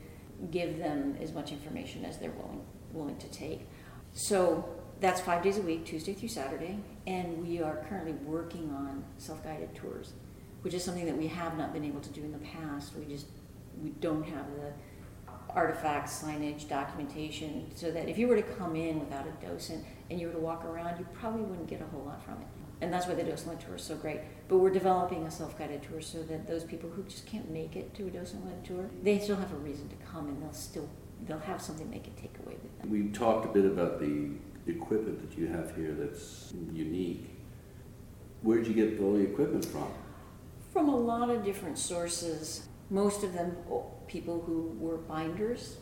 give 0.50 0.78
them 0.78 1.16
as 1.21 1.33
much 1.33 1.50
information 1.50 2.04
as 2.04 2.19
they're 2.19 2.31
willing, 2.31 2.64
willing 2.93 3.16
to 3.16 3.28
take. 3.28 3.66
So 4.12 4.64
that's 5.00 5.21
five 5.21 5.43
days 5.43 5.59
a 5.59 5.62
week, 5.62 5.85
Tuesday 5.85 6.12
through 6.14 6.28
Saturday. 6.28 6.78
And 7.07 7.43
we 7.45 7.61
are 7.61 7.85
currently 7.88 8.12
working 8.12 8.71
on 8.71 9.04
self-guided 9.19 9.75
tours, 9.75 10.12
which 10.62 10.73
is 10.73 10.85
something 10.85 11.04
that 11.07 11.16
we 11.19 11.26
have 11.26 11.59
not 11.59 11.73
been 11.73 11.85
able 11.85 12.00
to 12.00 12.11
do 12.11 12.23
in 12.23 12.31
the 12.31 12.38
past. 12.38 12.95
We 12.97 13.07
just, 13.07 13.26
we 13.83 13.90
don't 13.90 14.23
have 14.23 14.47
the 14.54 14.73
artifacts, 15.55 16.23
signage, 16.23 16.69
documentation, 16.69 17.71
so 17.75 17.91
that 17.91 18.09
if 18.09 18.19
you 18.19 18.29
were 18.29 18.37
to 18.37 18.43
come 18.43 18.77
in 18.77 18.99
without 19.01 19.27
a 19.27 19.47
docent 19.47 19.85
and 20.11 20.21
you 20.21 20.27
were 20.27 20.33
to 20.33 20.39
walk 20.39 20.65
around, 20.65 20.99
you 20.99 21.07
probably 21.15 21.43
wouldn't 21.43 21.69
get 21.69 21.81
a 21.81 21.85
whole 21.87 22.05
lot 22.05 22.23
from 22.25 22.35
it. 22.35 22.47
And 22.81 22.93
that's 22.93 23.07
why 23.07 23.15
the 23.15 23.23
docent-led 23.23 23.61
tour 23.61 23.77
is 23.77 23.83
so 23.83 23.97
great. 23.97 24.21
But 24.49 24.59
we're 24.59 24.71
developing 24.71 25.25
a 25.25 25.31
self-guided 25.31 25.83
tour 25.85 26.01
so 26.01 26.23
that 26.25 26.47
those 26.47 26.65
people 26.65 26.91
who 26.91 27.03
just 27.05 27.25
can't 27.25 27.49
make 27.51 27.77
it 27.77 27.95
to 27.95 28.09
a 28.09 28.11
docent-led 28.11 28.65
tour, 28.65 28.91
they 29.03 29.19
still 29.19 29.37
have 29.37 29.53
a 29.53 29.57
reason 29.57 29.89
to 29.89 29.97
come 30.05 30.29
and 30.29 30.43
they'll 30.43 30.53
still, 30.53 30.89
they'll 31.27 31.39
have 31.39 31.63
something 31.63 31.91
they 31.91 32.01
can 32.01 32.15
take 32.15 32.37
away 32.45 32.57
with 32.63 32.79
them. 32.81 32.91
We 32.91 33.09
talked 33.09 33.47
a 33.47 33.49
bit 33.49 33.65
about 33.65 34.01
the 34.01 34.31
equipment 34.67 35.21
that 35.21 35.39
you 35.39 35.47
have 35.47 35.75
here 35.77 35.93
that's 35.93 36.53
unique. 36.73 37.31
Where'd 38.43 38.67
you 38.67 38.75
get 38.75 39.01
all 39.01 39.15
the 39.15 39.21
equipment 39.21 39.65
from? 39.65 39.89
From 40.73 40.89
a 40.89 40.97
lot 40.97 41.31
of 41.31 41.45
different 41.45 41.79
sources, 41.79 42.69
most 42.91 43.23
of 43.25 43.33
them 43.33 43.57
people 44.07 44.43
who 44.47 44.75
were 44.79 44.97
binders, 44.99 45.79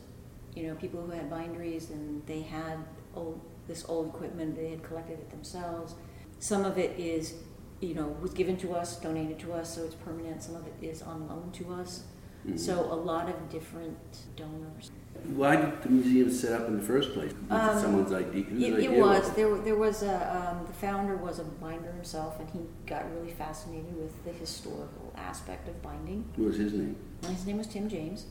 you 0.54 0.66
know, 0.68 0.74
people 0.76 1.00
who 1.02 1.10
had 1.12 1.28
binderies 1.30 1.90
and 1.90 2.24
they 2.26 2.40
had 2.42 2.78
old, 3.14 3.40
this 3.68 3.84
old 3.88 4.08
equipment, 4.08 4.54
they 4.56 4.70
had 4.70 4.82
collected 4.82 5.14
it 5.18 5.30
themselves. 5.30 5.94
Some 6.38 6.64
of 6.64 6.78
it 6.78 6.98
is, 6.98 7.34
you 7.80 7.94
know, 7.94 8.08
was 8.20 8.32
given 8.32 8.56
to 8.58 8.74
us, 8.74 8.96
donated 9.00 9.38
to 9.40 9.52
us, 9.52 9.74
so 9.74 9.84
it's 9.84 9.94
permanent. 9.94 10.42
Some 10.42 10.56
of 10.56 10.66
it 10.66 10.74
is 10.82 11.02
on 11.02 11.28
loan 11.28 11.50
to 11.54 11.72
us. 11.74 12.04
Mhm. 12.46 12.58
So 12.58 12.80
a 12.92 12.94
lot 12.94 13.28
of 13.28 13.48
different 13.48 13.98
donors. 14.36 14.90
Why 15.36 15.54
did 15.56 15.80
the 15.82 15.88
museum 15.90 16.30
set 16.30 16.60
up 16.60 16.66
in 16.66 16.76
the 16.76 16.82
first 16.82 17.12
place? 17.12 17.32
Was 17.48 17.60
Um, 17.70 17.76
it 17.76 17.80
someone's 17.80 18.12
idea? 18.12 18.42
It, 18.42 18.74
idea 18.74 18.90
it 18.92 19.00
was. 19.00 19.30
There, 19.32 19.56
there 19.58 19.76
was 19.76 20.02
a, 20.02 20.16
um, 20.36 20.66
the 20.66 20.72
founder 20.72 21.16
was 21.16 21.38
a 21.38 21.44
binder 21.44 21.92
himself, 21.92 22.40
and 22.40 22.48
he 22.50 22.60
got 22.86 23.04
really 23.12 23.30
fascinated 23.32 23.96
with 23.96 24.24
the 24.24 24.32
historical 24.32 25.01
aspect 25.16 25.68
of 25.68 25.80
binding. 25.82 26.24
What 26.36 26.48
was 26.48 26.56
his 26.56 26.72
name? 26.72 26.96
His 27.26 27.46
name 27.46 27.58
was 27.58 27.66
Tim 27.66 27.88
James, 27.88 28.26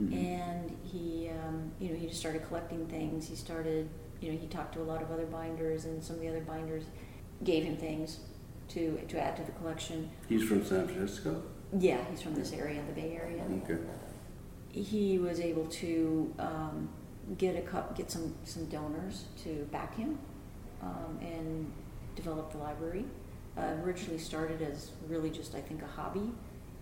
Mhm. 0.00 0.12
and 0.14 0.76
he, 0.84 1.28
um, 1.30 1.72
you 1.78 1.90
know, 1.90 1.96
he 1.96 2.06
just 2.06 2.20
started 2.20 2.46
collecting 2.46 2.86
things. 2.86 3.26
He 3.28 3.36
started, 3.36 3.88
you 4.20 4.32
know, 4.32 4.38
he 4.38 4.46
talked 4.46 4.74
to 4.74 4.82
a 4.82 4.84
lot 4.84 5.02
of 5.02 5.10
other 5.10 5.26
binders, 5.26 5.84
and 5.84 6.02
some 6.02 6.16
of 6.16 6.22
the 6.22 6.28
other 6.28 6.40
binders 6.40 6.84
gave 7.44 7.64
him 7.64 7.76
things 7.76 8.20
to 8.68 8.98
to 9.08 9.18
add 9.18 9.36
to 9.36 9.42
the 9.44 9.52
collection. 9.52 10.10
He's 10.28 10.44
from 10.44 10.64
San 10.64 10.86
Francisco. 10.86 11.42
Yeah, 11.78 11.98
he's 12.10 12.22
from 12.22 12.34
this 12.34 12.52
area, 12.52 12.82
the 12.86 12.92
Bay 13.00 13.16
Area. 13.20 13.42
Okay. 13.64 13.78
he 14.70 15.18
was 15.18 15.40
able 15.40 15.64
to 15.66 16.32
um, 16.38 16.88
get 17.38 17.56
a 17.56 17.60
cup, 17.62 17.96
get 17.96 18.10
some 18.10 18.34
some 18.44 18.66
donors 18.66 19.24
to 19.42 19.66
back 19.72 19.96
him 19.96 20.18
um, 20.82 21.18
and 21.20 21.70
develop 22.14 22.52
the 22.52 22.58
library. 22.58 23.04
Uh, 23.58 23.74
originally 23.84 24.18
started 24.18 24.62
as 24.62 24.90
really 25.08 25.30
just 25.30 25.54
I 25.54 25.60
think 25.60 25.82
a 25.82 25.86
hobby. 25.86 26.30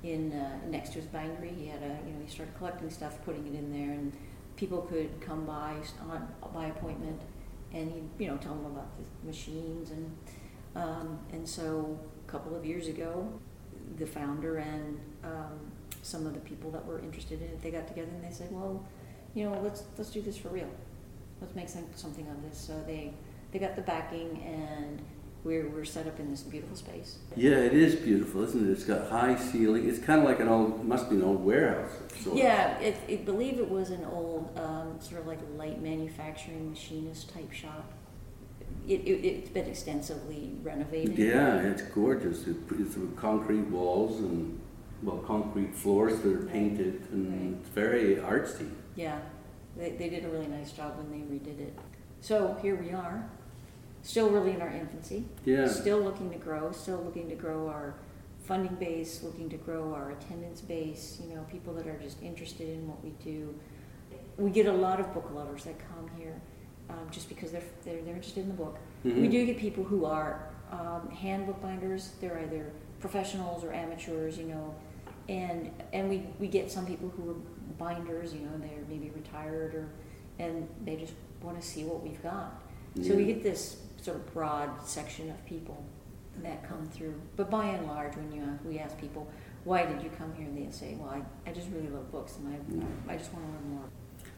In 0.02 0.32
uh, 0.32 0.58
next 0.68 0.90
to 0.90 0.96
his 0.96 1.06
bindery, 1.06 1.52
he 1.58 1.66
had 1.66 1.82
a 1.82 1.98
you 2.06 2.12
know 2.12 2.20
he 2.24 2.30
started 2.30 2.54
collecting 2.58 2.90
stuff, 2.90 3.18
putting 3.24 3.46
it 3.46 3.54
in 3.54 3.72
there, 3.72 3.92
and 3.92 4.12
people 4.56 4.82
could 4.82 5.20
come 5.20 5.46
by 5.46 5.76
on 6.10 6.28
by 6.52 6.66
appointment, 6.66 7.20
and 7.72 7.90
he 7.90 8.24
you 8.24 8.30
know 8.30 8.36
tell 8.36 8.54
them 8.54 8.66
about 8.66 8.88
the 8.98 9.26
machines 9.26 9.90
and 9.90 10.16
um, 10.76 11.18
and 11.32 11.48
so 11.48 11.98
a 12.26 12.30
couple 12.30 12.54
of 12.54 12.64
years 12.64 12.88
ago, 12.88 13.26
the 13.96 14.06
founder 14.06 14.58
and 14.58 15.00
um, 15.24 15.58
some 16.02 16.26
of 16.26 16.34
the 16.34 16.40
people 16.40 16.70
that 16.70 16.84
were 16.84 16.98
interested 16.98 17.40
in 17.40 17.48
it, 17.48 17.62
they 17.62 17.70
got 17.70 17.88
together 17.88 18.10
and 18.12 18.22
they 18.22 18.34
said, 18.34 18.48
well, 18.52 18.84
you 19.34 19.48
know, 19.48 19.58
let's 19.62 19.84
let's 19.96 20.10
do 20.10 20.20
this 20.20 20.36
for 20.36 20.48
real. 20.48 20.68
Let's 21.40 21.54
make 21.54 21.68
some, 21.68 21.86
something 21.94 22.26
of 22.28 22.42
this. 22.42 22.58
So 22.58 22.74
they 22.86 23.14
they 23.52 23.58
got 23.58 23.76
the 23.76 23.82
backing 23.82 24.42
and 24.44 25.00
we're 25.46 25.68
we're 25.68 25.84
set 25.84 26.06
up 26.06 26.18
in 26.18 26.30
this 26.30 26.42
beautiful 26.42 26.76
space. 26.76 27.18
Yeah, 27.36 27.52
it 27.52 27.72
is 27.72 27.94
beautiful, 27.94 28.42
isn't 28.42 28.68
it? 28.68 28.72
It's 28.72 28.84
got 28.84 29.08
high 29.08 29.36
ceiling. 29.36 29.88
It's 29.88 30.00
kind 30.04 30.20
of 30.20 30.26
like 30.26 30.40
an 30.40 30.48
old, 30.48 30.84
must 30.84 31.08
be 31.08 31.16
an 31.16 31.22
old 31.22 31.44
warehouse. 31.44 31.92
Sort 32.20 32.36
of. 32.36 32.38
Yeah, 32.42 32.78
it, 32.80 32.96
I 33.08 33.16
believe 33.24 33.58
it 33.58 33.70
was 33.70 33.90
an 33.90 34.04
old 34.04 34.50
um, 34.58 35.00
sort 35.00 35.20
of 35.20 35.26
like 35.28 35.38
light 35.56 35.80
manufacturing 35.80 36.70
machinist 36.70 37.32
type 37.32 37.52
shop. 37.52 37.92
It, 38.88 39.00
it, 39.02 39.24
it's 39.24 39.50
been 39.50 39.66
extensively 39.66 40.52
renovated. 40.62 41.16
Yeah, 41.16 41.58
it's 41.58 41.82
gorgeous. 41.82 42.46
It, 42.46 42.56
it's 42.72 42.96
with 42.96 43.16
concrete 43.16 43.68
walls 43.68 44.20
and 44.20 44.60
well, 45.02 45.18
concrete 45.18 45.74
floors 45.74 46.20
that 46.20 46.32
are 46.32 46.46
painted, 46.46 47.06
and 47.12 47.58
it's 47.60 47.68
very 47.70 48.16
artsy. 48.16 48.70
Yeah, 48.96 49.20
they, 49.76 49.90
they 49.90 50.08
did 50.08 50.24
a 50.24 50.28
really 50.28 50.46
nice 50.48 50.72
job 50.72 50.96
when 50.96 51.10
they 51.10 51.18
redid 51.18 51.60
it. 51.60 51.78
So 52.20 52.56
here 52.62 52.74
we 52.76 52.92
are, 52.92 53.28
still 54.06 54.30
really 54.30 54.52
in 54.52 54.62
our 54.62 54.70
infancy. 54.70 55.24
Yeah. 55.44 55.66
Still 55.66 56.00
looking 56.00 56.30
to 56.30 56.38
grow, 56.38 56.70
still 56.72 56.98
looking 57.02 57.28
to 57.28 57.34
grow 57.34 57.66
our 57.68 57.94
funding 58.44 58.76
base, 58.76 59.22
looking 59.24 59.48
to 59.50 59.56
grow 59.56 59.92
our 59.92 60.12
attendance 60.12 60.60
base, 60.60 61.20
you 61.26 61.34
know, 61.34 61.42
people 61.50 61.74
that 61.74 61.86
are 61.88 61.98
just 61.98 62.22
interested 62.22 62.68
in 62.68 62.86
what 62.88 63.02
we 63.02 63.10
do. 63.24 63.52
We 64.38 64.50
get 64.50 64.66
a 64.66 64.72
lot 64.72 65.00
of 65.00 65.12
book 65.12 65.28
lovers 65.34 65.64
that 65.64 65.76
come 65.78 66.08
here 66.16 66.40
um, 66.88 67.08
just 67.10 67.28
because 67.28 67.50
they're, 67.50 67.62
they're, 67.84 68.00
they're 68.02 68.14
interested 68.14 68.42
in 68.42 68.48
the 68.48 68.54
book. 68.54 68.78
We 69.02 69.10
Mhm. 69.12 69.30
do 69.32 69.46
get 69.46 69.58
people 69.58 69.82
who 69.82 70.04
are 70.04 70.50
um, 70.70 71.10
hand 71.10 71.46
bookbinders. 71.46 72.10
They're 72.20 72.38
either 72.38 72.70
professionals 73.00 73.64
or 73.64 73.72
amateurs, 73.72 74.38
you 74.38 74.44
know, 74.46 74.74
and 75.28 75.70
and 75.92 76.08
we, 76.08 76.22
we 76.38 76.46
get 76.46 76.70
some 76.70 76.86
people 76.86 77.08
who 77.16 77.30
are 77.30 77.34
binders, 77.78 78.32
you 78.32 78.40
know, 78.40 78.52
they're 78.58 78.84
maybe 78.88 79.10
retired 79.10 79.74
or 79.74 79.88
and 80.38 80.68
they 80.84 80.94
just 80.96 81.14
want 81.42 81.60
to 81.60 81.66
see 81.66 81.82
what 81.84 82.02
we've 82.02 82.22
got. 82.22 82.62
So 83.02 83.14
we 83.14 83.24
get 83.26 83.42
this 83.42 83.76
sort 84.06 84.18
of 84.18 84.32
broad 84.32 84.70
section 84.84 85.30
of 85.30 85.44
people 85.46 85.84
that 86.42 86.66
come 86.68 86.86
through. 86.86 87.20
But 87.34 87.50
by 87.50 87.66
and 87.66 87.86
large, 87.88 88.16
when 88.16 88.30
you 88.32 88.42
ask, 88.42 88.64
we 88.64 88.78
ask 88.78 88.96
people, 88.98 89.28
why 89.64 89.84
did 89.84 90.00
you 90.02 90.10
come 90.16 90.32
here? 90.34 90.46
And 90.46 90.56
they 90.56 90.70
say, 90.70 90.96
well, 90.98 91.10
I, 91.10 91.50
I 91.50 91.52
just 91.52 91.68
really 91.70 91.88
love 91.88 92.10
books 92.12 92.36
and 92.38 92.46
I, 93.08 93.12
I 93.12 93.16
just 93.16 93.32
want 93.32 93.44
to 93.46 93.52
learn 93.52 93.68
more. 93.74 93.88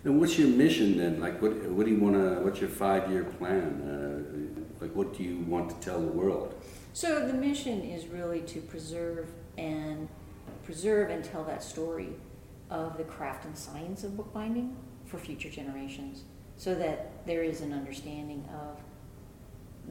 And 0.05 0.19
what's 0.21 0.39
your 0.39 0.49
mission 0.49 0.97
then? 0.97 1.21
Like, 1.21 1.43
what 1.43 1.53
what 1.77 1.85
do 1.85 1.93
you 1.93 2.01
want 2.01 2.15
to? 2.15 2.41
What's 2.45 2.61
your 2.61 2.71
five 2.71 3.11
year 3.11 3.25
plan? 3.25 3.65
Uh, 3.93 4.83
like, 4.83 4.95
what 4.95 5.17
do 5.17 5.23
you 5.25 5.41
want 5.41 5.69
to 5.71 5.77
tell 5.87 6.01
the 6.01 6.13
world? 6.21 6.55
So 6.93 7.27
the 7.27 7.35
mission 7.35 7.83
is 7.83 8.07
really 8.07 8.41
to 8.43 8.61
preserve 8.61 9.27
and 9.59 10.09
preserve 10.65 11.11
and 11.11 11.25
tell 11.25 11.45
that 11.45 11.63
story 11.63 12.11
of 12.71 12.97
the 12.97 13.05
craft 13.05 13.45
and 13.45 13.59
science 13.59 14.05
of 14.05 14.17
bookbinding 14.17 14.77
for 15.05 15.19
future 15.19 15.51
generations, 15.51 16.23
so 16.57 16.75
that 16.77 17.27
there 17.27 17.43
is 17.43 17.61
an 17.61 17.73
understanding 17.73 18.49
of 18.55 18.79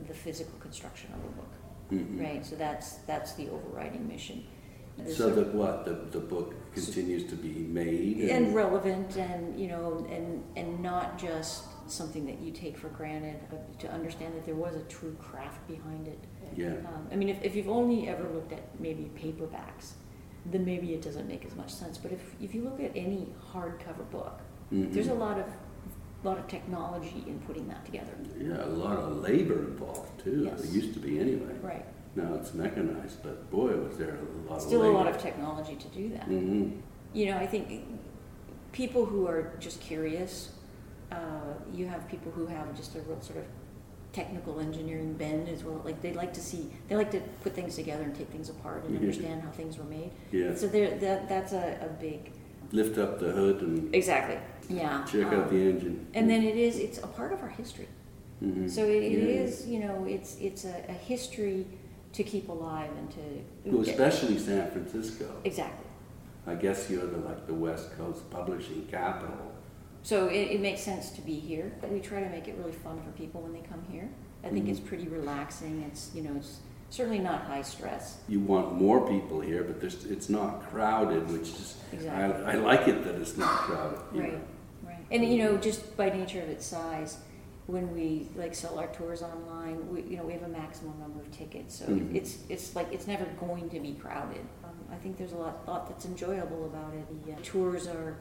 the 0.05 0.13
physical 0.13 0.57
construction 0.59 1.11
of 1.13 1.19
a 1.19 1.33
book. 1.35 1.53
Mhm. 1.91 2.19
Right. 2.19 2.45
So 2.45 2.55
that's 2.55 2.95
that's 3.07 3.33
the 3.33 3.49
overriding 3.49 4.07
mission. 4.07 4.43
There's 4.97 5.17
So 5.17 5.29
that 5.29 5.53
what 5.53 5.85
the 5.85 5.93
the 6.11 6.19
book 6.19 6.53
continues 6.73 7.23
to 7.25 7.35
be 7.35 7.53
made 7.59 8.29
and 8.29 8.53
relevant 8.53 9.15
and 9.15 9.59
you 9.59 9.67
know 9.67 10.05
and 10.09 10.43
and 10.55 10.81
not 10.81 11.17
just 11.19 11.65
something 11.89 12.25
that 12.25 12.39
you 12.39 12.51
take 12.51 12.77
for 12.77 12.89
granted 12.89 13.39
but 13.49 13.79
to 13.79 13.89
understand 13.91 14.33
that 14.35 14.45
there 14.45 14.55
was 14.55 14.75
a 14.75 14.83
true 14.85 15.15
craft 15.19 15.65
behind 15.67 16.07
it 16.07 16.19
yeah. 16.55 16.67
um, 16.89 17.07
i 17.11 17.15
mean 17.15 17.29
if, 17.29 17.41
if 17.43 17.55
you've 17.55 17.69
only 17.69 18.09
ever 18.09 18.27
looked 18.29 18.51
at 18.51 18.63
maybe 18.79 19.09
paperbacks 19.15 19.93
then 20.47 20.65
maybe 20.65 20.93
it 20.93 21.01
doesn't 21.01 21.27
make 21.27 21.45
as 21.45 21.55
much 21.55 21.71
sense 21.71 21.97
but 21.97 22.11
if, 22.11 22.21
if 22.41 22.53
you 22.53 22.61
look 22.63 22.79
at 22.81 22.91
any 22.95 23.27
hardcover 23.53 24.09
book 24.11 24.41
Mhm. 24.73 24.91
there's 24.93 25.07
a 25.07 25.13
lot 25.13 25.39
of 25.39 25.45
lot 26.23 26.37
of 26.37 26.47
technology 26.47 27.23
in 27.27 27.39
putting 27.41 27.67
that 27.67 27.85
together 27.85 28.11
Yeah, 28.39 28.65
a 28.65 28.67
lot 28.67 28.97
of 28.97 29.17
labor 29.17 29.59
involved 29.59 30.23
too. 30.23 30.49
Yes. 30.51 30.63
It 30.63 30.71
used 30.71 30.93
to 30.93 30.99
be 30.99 31.19
anyway. 31.19 31.53
right 31.61 31.85
Now 32.15 32.33
it's 32.35 32.53
mechanized, 32.53 33.21
but 33.23 33.49
boy, 33.51 33.75
was 33.77 33.97
there 33.97 34.17
a 34.17 34.49
lot 34.51 34.61
still 34.61 34.81
of 34.81 34.83
Still 34.83 34.91
a 34.91 34.91
lot 34.91 35.07
of 35.07 35.17
technology 35.17 35.75
to 35.75 35.87
do 35.89 36.09
that 36.09 36.23
hmm 36.23 36.71
you 37.13 37.27
know, 37.27 37.37
I 37.37 37.47
think 37.47 37.83
people 38.73 39.05
who 39.05 39.27
are 39.27 39.53
just 39.59 39.79
curious, 39.81 40.51
uh, 41.11 41.17
you 41.73 41.87
have 41.87 42.07
people 42.07 42.31
who 42.31 42.45
have 42.45 42.75
just 42.75 42.95
a 42.95 42.99
real 43.01 43.19
sort 43.21 43.39
of 43.39 43.45
technical 44.13 44.59
engineering 44.59 45.13
bend 45.13 45.47
as 45.49 45.63
well. 45.63 45.81
Like 45.83 46.01
they 46.01 46.13
like 46.13 46.33
to 46.33 46.41
see, 46.41 46.69
they 46.87 46.95
like 46.95 47.11
to 47.11 47.21
put 47.43 47.53
things 47.53 47.75
together 47.75 48.03
and 48.03 48.15
take 48.15 48.29
things 48.29 48.49
apart 48.49 48.83
and 48.85 48.97
understand 48.97 49.41
how 49.41 49.49
things 49.51 49.77
were 49.77 49.83
made. 49.85 50.11
Yeah. 50.31 50.53
So 50.55 50.67
there, 50.67 50.97
that 50.97 51.29
that's 51.29 51.53
a, 51.53 51.79
a 51.81 51.87
big 52.01 52.31
Lift 52.73 52.97
up 52.97 53.19
the 53.19 53.31
hood 53.31 53.61
and 53.61 53.95
exactly, 53.95 54.37
yeah. 54.69 55.03
check 55.05 55.27
out 55.27 55.47
um, 55.47 55.49
the 55.49 55.69
engine. 55.69 56.07
And 56.13 56.29
then 56.29 56.43
it 56.43 56.55
is, 56.55 56.77
it's 56.77 56.97
a 56.99 57.07
part 57.07 57.31
of 57.33 57.41
our 57.41 57.49
history. 57.49 57.87
Mhm. 58.43 58.69
So 58.69 58.83
it, 58.85 59.03
it 59.03 59.11
Yeah. 59.13 59.41
is, 59.43 59.67
you 59.67 59.79
know, 59.79 60.05
it's 60.07 60.37
it's 60.39 60.65
a, 60.65 60.83
a 60.89 60.93
history 60.93 61.65
to 62.13 62.23
keep 62.23 62.49
alive 62.49 62.89
and 62.97 63.09
to 63.11 63.71
Well, 63.71 63.81
especially 63.81 64.37
San 64.37 64.69
Francisco. 64.71 65.25
exactly. 65.43 65.85
I 66.45 66.55
guess 66.55 66.89
you're 66.89 67.05
the 67.05 67.17
like 67.17 67.47
the 67.47 67.53
West 67.53 67.97
Coast 67.97 68.29
publishing 68.29 68.85
capital. 68.91 69.51
So 70.03 70.27
it, 70.27 70.51
it 70.51 70.61
makes 70.61 70.81
sense 70.81 71.09
to 71.11 71.21
be 71.21 71.33
here. 71.33 71.73
But 71.81 71.91
we 71.91 71.99
try 71.99 72.21
to 72.21 72.29
make 72.29 72.47
it 72.47 72.55
really 72.59 72.71
fun 72.71 73.01
for 73.01 73.11
people 73.11 73.41
when 73.41 73.53
they 73.53 73.67
come 73.67 73.83
here. 73.91 74.07
I 74.43 74.49
think 74.49 74.65
Mhm. 74.65 74.69
it's 74.71 74.79
pretty 74.79 75.07
relaxing. 75.07 75.83
It's 75.87 76.11
you 76.13 76.21
know 76.21 76.35
it's 76.37 76.59
certainly 76.89 77.19
not 77.19 77.41
high 77.41 77.63
stress. 77.63 78.19
You 78.29 78.39
want 78.39 78.73
more 78.75 79.05
people 79.07 79.41
here, 79.41 79.63
but 79.63 79.81
there's, 79.81 80.05
it's 80.05 80.29
not 80.29 80.61
crowded, 80.69 81.27
which 81.31 81.49
is 81.49 81.75
Exactly. 81.91 82.45
I, 82.45 82.51
I 82.53 82.55
like 82.55 82.87
it 82.87 83.03
that 83.03 83.15
it's 83.15 83.35
not 83.35 83.49
crowded. 83.65 83.99
Right, 84.13 84.33
know. 84.33 84.39
And 85.11 85.23
you 85.25 85.37
know 85.43 85.57
just 85.57 85.95
by 85.95 86.09
nature 86.09 86.41
of 86.41 86.49
its 86.49 86.65
size, 86.65 87.17
when 87.67 87.93
we 87.93 88.29
like 88.35 88.55
sell 88.55 88.79
our 88.79 88.87
tours 88.87 89.21
online, 89.21 89.89
we 89.89 90.01
you 90.03 90.17
know 90.17 90.23
we 90.23 90.33
have 90.33 90.43
a 90.43 90.47
maximum 90.47 90.99
number 90.99 91.19
of 91.19 91.31
tickets. 91.31 91.77
So 91.79 91.85
Mhm. 91.85 92.15
it's 92.15 92.39
it's 92.49 92.75
like 92.75 92.87
it's 92.91 93.07
never 93.07 93.25
going 93.39 93.69
to 93.69 93.79
be 93.79 93.93
crowded. 93.93 94.41
Um, 94.63 94.71
I 94.91 94.95
think 94.95 95.17
there's 95.17 95.33
a 95.33 95.37
lot 95.37 95.67
lot 95.67 95.87
that's 95.87 96.05
enjoyable 96.05 96.65
about 96.65 96.93
it. 96.93 97.25
The 97.25 97.33
uh, 97.33 97.35
tours 97.43 97.87
are 97.87 98.17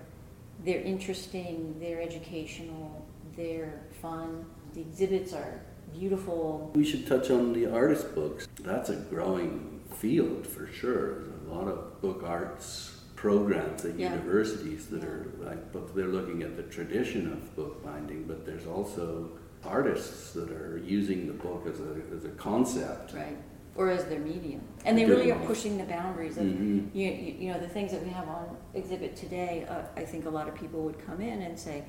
they're 0.64 0.80
interesting, 0.80 1.76
they're 1.80 2.00
educational, 2.00 3.04
they're 3.36 3.82
fun. 4.00 4.46
The 4.74 4.80
exhibits 4.80 5.32
are 5.32 5.60
beautiful. 5.92 6.72
We 6.74 6.84
should 6.84 7.06
touch 7.06 7.30
on 7.30 7.52
the 7.52 7.66
artist 7.66 8.14
books. 8.14 8.48
That's 8.60 8.90
a 8.90 8.96
growing 8.96 9.80
field 9.94 10.46
for 10.46 10.66
sure. 10.66 11.22
There's 11.24 11.46
a 11.48 11.54
lot 11.54 11.68
of 11.68 12.00
book 12.00 12.22
arts 12.24 12.95
programs 13.16 13.84
at 13.84 13.98
Yeah. 13.98 14.10
universities 14.14 14.86
that 14.88 15.02
are 15.02 15.26
like, 15.42 15.72
but 15.72 15.94
they're 15.96 16.06
looking 16.06 16.42
at 16.42 16.56
the 16.56 16.62
tradition 16.64 17.32
of 17.32 17.56
bookbinding, 17.56 18.24
but 18.24 18.44
there's 18.46 18.66
also 18.66 19.30
artists 19.64 20.32
that 20.34 20.50
are 20.52 20.78
using 20.84 21.26
the 21.26 21.32
book 21.32 21.66
as 21.66 21.80
a, 21.80 21.96
as 22.16 22.24
a 22.24 22.28
concept. 22.30 23.14
Right. 23.14 23.36
Or 23.74 23.90
as 23.90 24.04
their 24.04 24.20
medium. 24.20 24.60
And 24.84 24.96
they 24.96 25.04
really 25.06 25.32
are 25.32 25.38
pushing 25.46 25.76
the 25.76 25.84
boundaries 25.84 26.36
of, 26.38 26.44
Mhm. 26.44 26.88
you, 26.94 27.08
you, 27.08 27.34
you 27.40 27.52
know, 27.52 27.58
the 27.58 27.68
things 27.68 27.90
that 27.92 28.02
we 28.02 28.08
have 28.10 28.28
on 28.28 28.56
exhibit 28.74 29.16
today. 29.16 29.66
Uh, 29.68 29.82
I 29.96 30.04
think 30.04 30.24
a 30.26 30.30
lot 30.30 30.48
of 30.48 30.54
people 30.54 30.80
would 30.82 30.98
come 31.04 31.20
in 31.20 31.42
and 31.42 31.58
say, 31.58 31.84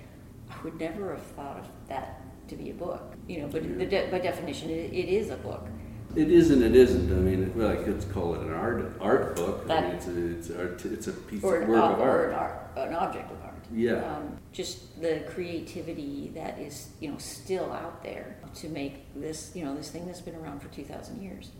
I 0.49 0.55
would 0.63 0.79
never 0.79 1.11
have 1.13 1.23
thought 1.23 1.59
of 1.59 1.67
that 1.87 2.21
to 2.47 2.55
be 2.55 2.71
a 2.71 2.73
book. 2.73 3.13
You 3.27 3.41
know, 3.41 3.47
but 3.47 3.63
Yeah. 3.63 3.75
the 3.77 3.85
de- 3.85 4.07
by 4.11 4.19
definition, 4.19 4.69
it, 4.69 4.91
it 4.93 5.09
is 5.09 5.29
a 5.29 5.37
book. 5.37 5.67
It 6.15 6.31
is 6.31 6.49
and 6.51 6.63
it 6.63 6.75
isn't. 6.75 7.11
I 7.11 7.19
mean, 7.19 7.43
it- 7.43 7.55
well, 7.55 7.69
I 7.69 7.75
could 7.75 8.03
call 8.11 8.35
it 8.35 8.41
an 8.41 8.53
art 8.53 8.91
art 8.99 9.35
book. 9.35 9.65
I 9.69 9.81
mean, 9.81 9.91
it's 9.91 10.07
a 10.07 10.27
it's 10.31 10.49
art, 10.51 10.85
it's 10.85 11.07
a 11.07 11.11
piece 11.11 11.39
of 11.39 11.43
work 11.43 11.63
ob- 11.69 11.93
of 11.93 11.99
or 11.99 12.09
art. 12.09 12.29
an 12.29 12.35
art, 12.35 12.71
an 12.89 12.93
object 12.95 13.31
of 13.31 13.37
art. 13.43 13.53
Yeah. 13.73 14.15
Um, 14.15 14.37
just 14.53 14.99
the 15.01 15.21
creativity 15.27 16.31
that 16.33 16.57
is, 16.57 16.87
you 17.01 17.11
know, 17.11 17.17
still 17.17 17.71
out 17.73 18.01
there 18.01 18.37
to 18.55 18.69
make 18.69 19.13
this, 19.13 19.51
you 19.53 19.63
know, 19.65 19.75
this 19.75 19.91
thing 19.91 20.05
that's 20.05 20.21
been 20.21 20.35
around 20.35 20.61
for 20.61 20.69
two 20.69 20.83
thousand 20.85 21.21
years. 21.21 21.51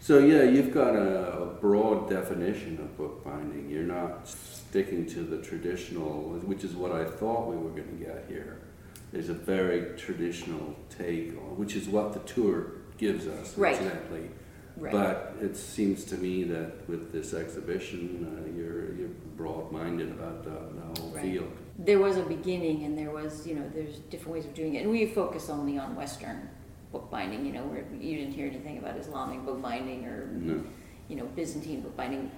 So 0.00 0.18
yeah, 0.18 0.42
you've 0.42 0.72
got 0.72 0.96
a, 0.96 1.42
a 1.42 1.46
broad 1.46 2.08
definition 2.08 2.78
of 2.80 2.96
bookbinding. 2.96 3.68
You're 3.70 3.82
not 3.84 4.26
sticking 4.26 5.06
to 5.10 5.20
the 5.22 5.38
traditional, 5.42 6.30
which 6.44 6.64
is 6.64 6.74
what 6.74 6.92
I 6.92 7.04
thought 7.04 7.48
we 7.48 7.56
were 7.56 7.70
going 7.70 7.98
to 7.98 8.04
get 8.04 8.24
here. 8.28 8.58
There's 9.12 9.28
a 9.28 9.34
very 9.34 9.96
traditional 9.98 10.74
take, 10.90 11.30
on, 11.36 11.56
which 11.58 11.76
is 11.76 11.86
what 11.88 12.12
the 12.14 12.20
tour 12.20 12.72
gives 12.98 13.26
us, 13.26 13.56
Right. 13.58 13.76
incidentally. 13.76 14.28
Right. 14.76 14.92
But 14.92 15.36
it 15.40 15.56
seems 15.56 16.04
to 16.06 16.16
me 16.16 16.42
that 16.44 16.88
with 16.88 17.12
this 17.12 17.32
exhibition, 17.32 18.26
uh, 18.26 18.56
you're 18.58 18.92
you're 18.96 19.08
broad-minded 19.36 20.10
about 20.10 20.42
the, 20.44 20.50
the 20.50 21.00
whole 21.00 21.10
Right. 21.12 21.22
field. 21.22 21.50
there 21.78 21.98
was 21.98 22.16
a 22.16 22.22
beginning 22.22 22.84
and 22.84 22.96
there 22.96 23.10
was, 23.10 23.44
you 23.46 23.54
know, 23.56 23.68
there's 23.74 23.98
different 24.10 24.32
ways 24.34 24.44
of 24.44 24.54
doing 24.54 24.74
it. 24.76 24.82
And 24.82 24.90
we 24.92 25.06
focus 25.06 25.50
only 25.50 25.76
on 25.76 25.96
Western 25.96 26.48
bookbinding, 26.92 27.44
you 27.44 27.52
know, 27.52 27.64
where 27.64 27.84
you 28.00 28.16
didn't 28.18 28.32
hear 28.32 28.46
anything 28.46 28.78
about 28.78 28.96
Islamic 28.96 29.44
bookbinding 29.44 30.06
or, 30.06 30.26
No. 30.40 30.62
you 31.08 31.16
know, 31.16 31.24
Byzantine 31.34 31.80
bookbinding 31.80 32.30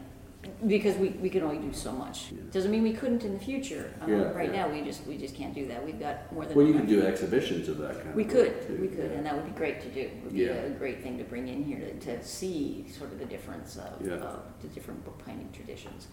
because 0.66 0.96
we, 0.96 1.10
we 1.10 1.28
can 1.28 1.42
only 1.42 1.58
do 1.58 1.72
so 1.72 1.92
much. 1.92 2.32
Yeah. 2.32 2.38
Doesn't 2.50 2.70
mean 2.70 2.82
we 2.82 2.92
couldn't 2.92 3.24
in 3.24 3.32
the 3.34 3.38
future. 3.38 3.92
Um, 4.00 4.10
Yeah, 4.10 4.16
right 4.32 4.52
yeah. 4.52 4.66
now, 4.66 4.72
we 4.72 4.82
just 4.82 5.06
we 5.06 5.18
just 5.18 5.34
can't 5.34 5.54
do 5.54 5.66
that. 5.68 5.84
We've 5.84 5.98
got 5.98 6.32
more 6.32 6.44
than 6.44 6.56
Well, 6.56 6.66
you 6.66 6.74
could 6.74 6.86
do 6.88 7.02
exhibitions 7.02 7.68
of 7.68 7.78
that 7.78 8.02
kind 8.02 8.14
We 8.14 8.24
could, 8.24 8.66
too. 8.66 8.78
we 8.80 8.88
could, 8.88 9.10
and 9.12 9.26
that 9.26 9.34
would 9.34 9.44
be 9.44 9.52
great 9.52 9.80
to 9.82 9.88
do. 9.88 10.00
It 10.00 10.22
would 10.24 10.32
be 10.32 10.40
Yeah. 10.44 10.52
a 10.52 10.70
great 10.70 11.02
thing 11.02 11.18
to 11.18 11.24
bring 11.24 11.48
in 11.48 11.64
here 11.64 11.80
to, 11.80 11.94
to 11.94 12.24
see 12.24 12.86
sort 12.96 13.12
of 13.12 13.18
the 13.18 13.26
difference 13.26 13.76
of, 13.76 14.06
of 14.08 14.42
the 14.62 14.68
different 14.68 15.04
book 15.04 15.18
bookbinding 15.18 15.50
traditions. 15.52 16.08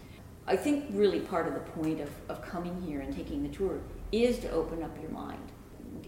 I 0.46 0.58
think 0.58 0.86
really 0.92 1.20
part 1.22 1.48
of 1.48 1.54
the 1.54 1.62
point 1.62 2.02
of, 2.02 2.10
of 2.28 2.42
coming 2.42 2.82
here 2.82 3.00
and 3.02 3.16
taking 3.16 3.44
the 3.44 3.50
tour 3.50 3.80
is 4.12 4.40
to 4.40 4.52
open 4.52 4.84
up 4.84 4.96
your 5.02 5.12
mind. 5.12 5.52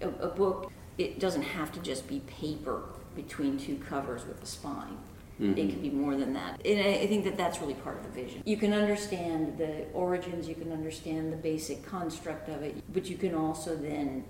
A, 0.02 0.10
a 0.10 0.28
book, 0.28 0.72
it 0.98 1.20
doesn't 1.20 1.42
have 1.44 1.72
to 1.74 1.80
just 1.80 2.08
be 2.08 2.20
paper 2.22 2.84
between 3.16 3.58
two 3.58 3.78
covers 3.78 4.26
with 4.26 4.44
a 4.44 4.46
spine. 4.46 4.98
It 5.40 5.44
Mhm. 5.56 5.70
can 5.70 5.82
be 5.82 5.90
more 5.90 6.16
than 6.16 6.34
that. 6.34 6.66
And 6.66 6.80
I, 6.80 7.02
I 7.02 7.08
think 7.08 7.26
that 7.26 7.36
that's 7.36 7.60
really 7.60 7.74
part 7.74 7.98
of 7.98 8.04
the 8.04 8.22
vision. 8.22 8.42
You 8.46 8.56
can 8.56 8.72
understand 8.72 9.58
the 9.58 9.86
origins, 9.94 10.48
you 10.48 10.56
can 10.56 10.72
understand 10.72 11.34
the 11.34 11.38
basic 11.38 11.84
construct 11.86 12.48
of 12.48 12.62
it, 12.64 12.76
but 12.94 13.10
you 13.10 13.18
can 13.18 13.36
also 13.36 13.76
then 13.76 14.24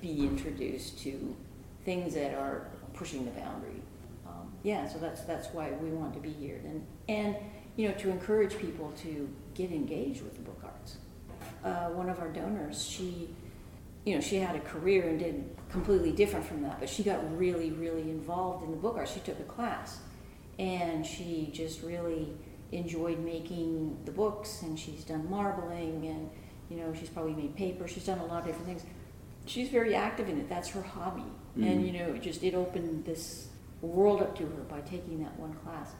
be 0.00 0.20
introduced 0.24 1.00
to 1.00 1.34
things 1.84 2.14
that 2.14 2.34
are 2.34 2.68
pushing 2.94 3.24
the 3.24 3.32
boundary. 3.32 3.82
Um, 4.28 4.52
yeah, 4.62 4.86
so 4.86 4.98
that's 4.98 5.22
that's 5.22 5.48
why 5.52 5.72
we 5.82 5.90
want 5.90 6.14
to 6.14 6.20
be 6.20 6.30
here, 6.30 6.60
and 6.64 6.86
and 7.08 7.34
you 7.76 7.88
know 7.88 7.94
to 7.94 8.08
encourage 8.10 8.56
people 8.58 8.92
to 9.02 9.28
get 9.54 9.72
engaged 9.72 10.22
with 10.22 10.34
the 10.36 10.42
book 10.42 10.60
arts. 10.62 10.98
Uh, 11.64 11.88
one 11.94 12.08
of 12.08 12.20
our 12.20 12.28
donors, 12.28 12.84
she, 12.86 13.28
you 14.04 14.14
know, 14.14 14.20
she 14.20 14.36
had 14.36 14.54
a 14.54 14.60
career 14.60 15.08
and 15.08 15.18
did 15.18 15.44
completely 15.68 16.12
different 16.12 16.46
from 16.46 16.62
that, 16.62 16.78
but 16.78 16.88
she 16.88 17.02
got 17.02 17.18
really 17.36 17.72
really 17.72 18.02
involved 18.02 18.62
in 18.64 18.70
the 18.70 18.76
book 18.76 18.94
arts. 18.96 19.12
She 19.12 19.20
took 19.20 19.40
a 19.40 19.44
class, 19.44 19.98
and 20.58 21.06
she 21.06 21.50
just 21.52 21.82
really 21.82 22.32
enjoyed 22.72 23.18
making 23.20 23.98
the 24.04 24.12
books, 24.12 24.62
and 24.62 24.78
she's 24.78 25.04
done 25.04 25.28
marbling, 25.30 26.06
and 26.06 26.30
you 26.68 26.76
know 26.76 26.92
she's 26.98 27.08
probably 27.08 27.34
made 27.34 27.56
paper. 27.56 27.88
She's 27.88 28.04
done 28.06 28.18
a 28.18 28.26
lot 28.26 28.40
of 28.40 28.46
different 28.46 28.66
things 28.66 28.84
she's 29.48 29.70
very 29.70 29.94
active 29.94 30.28
in 30.28 30.38
it. 30.38 30.48
That's 30.48 30.68
her 30.70 30.82
hobby, 30.82 31.24
and 31.56 31.80
Mhm. 31.80 31.86
you 31.86 31.92
know, 31.92 32.12
it 32.14 32.22
just 32.22 32.42
it 32.44 32.54
opened 32.54 33.04
this 33.04 33.48
world 33.80 34.20
up 34.20 34.36
to 34.36 34.44
her 34.44 34.62
by 34.64 34.80
taking 34.82 35.20
that 35.20 35.38
one 35.38 35.54
class. 35.54 35.94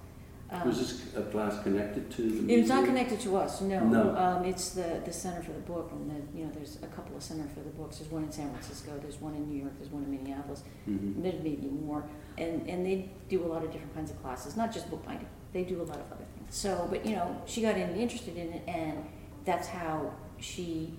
Um, 0.50 0.67
Was 0.67 0.78
this 0.78 1.14
a 1.14 1.23
class 1.31 1.62
connected 1.62 2.11
to 2.12 2.23
the 2.23 2.55
it's 2.55 2.71
not 2.71 2.87
connected 2.87 3.21
to 3.21 3.37
us, 3.37 3.61
no. 3.61 3.85
No. 3.85 4.17
Um, 4.17 4.45
it's 4.47 4.71
the, 4.71 5.02
the 5.05 5.12
Center 5.12 5.43
for 5.43 5.52
the 5.52 5.61
Book, 5.61 5.90
and 5.93 6.11
the, 6.11 6.38
you 6.38 6.47
know, 6.47 6.50
there's 6.55 6.78
a 6.83 6.87
couple 6.87 7.14
of 7.17 7.23
Center 7.23 7.47
for 7.49 7.61
the 7.61 7.69
Books. 7.71 7.99
There's 7.99 8.11
one 8.11 8.25
in 8.25 8.33
San 8.33 8.50
Francisco, 8.50 8.99
there's 9.02 9.21
one 9.21 9.35
in 9.35 9.47
New 9.47 9.61
York, 9.61 9.73
there's 9.78 9.90
one 9.93 10.05
in 10.05 10.11
Minneapolis, 10.11 10.62
Mhm. 10.88 11.23
there's 11.23 11.43
maybe 11.43 11.69
more. 11.69 12.02
And, 12.38 12.67
and 12.67 12.87
they 12.87 13.11
do 13.28 13.45
a 13.45 13.49
lot 13.49 13.62
of 13.62 13.71
different 13.73 13.95
kinds 13.95 14.11
of 14.11 14.23
classes, 14.23 14.57
not 14.57 14.73
just 14.73 14.88
bookbinding. 14.90 15.28
They 15.52 15.64
do 15.64 15.83
a 15.83 15.85
lot 15.85 15.99
of 15.99 16.11
other 16.12 16.25
things. 16.35 16.55
So, 16.55 16.87
but 16.90 17.05
you 17.05 17.14
know, 17.17 17.43
she 17.45 17.61
got 17.61 17.76
in, 17.76 17.95
interested 17.97 18.37
in 18.38 18.50
it, 18.55 18.62
and 18.67 19.05
that's 19.45 19.69
how 19.69 20.14
she 20.38 20.95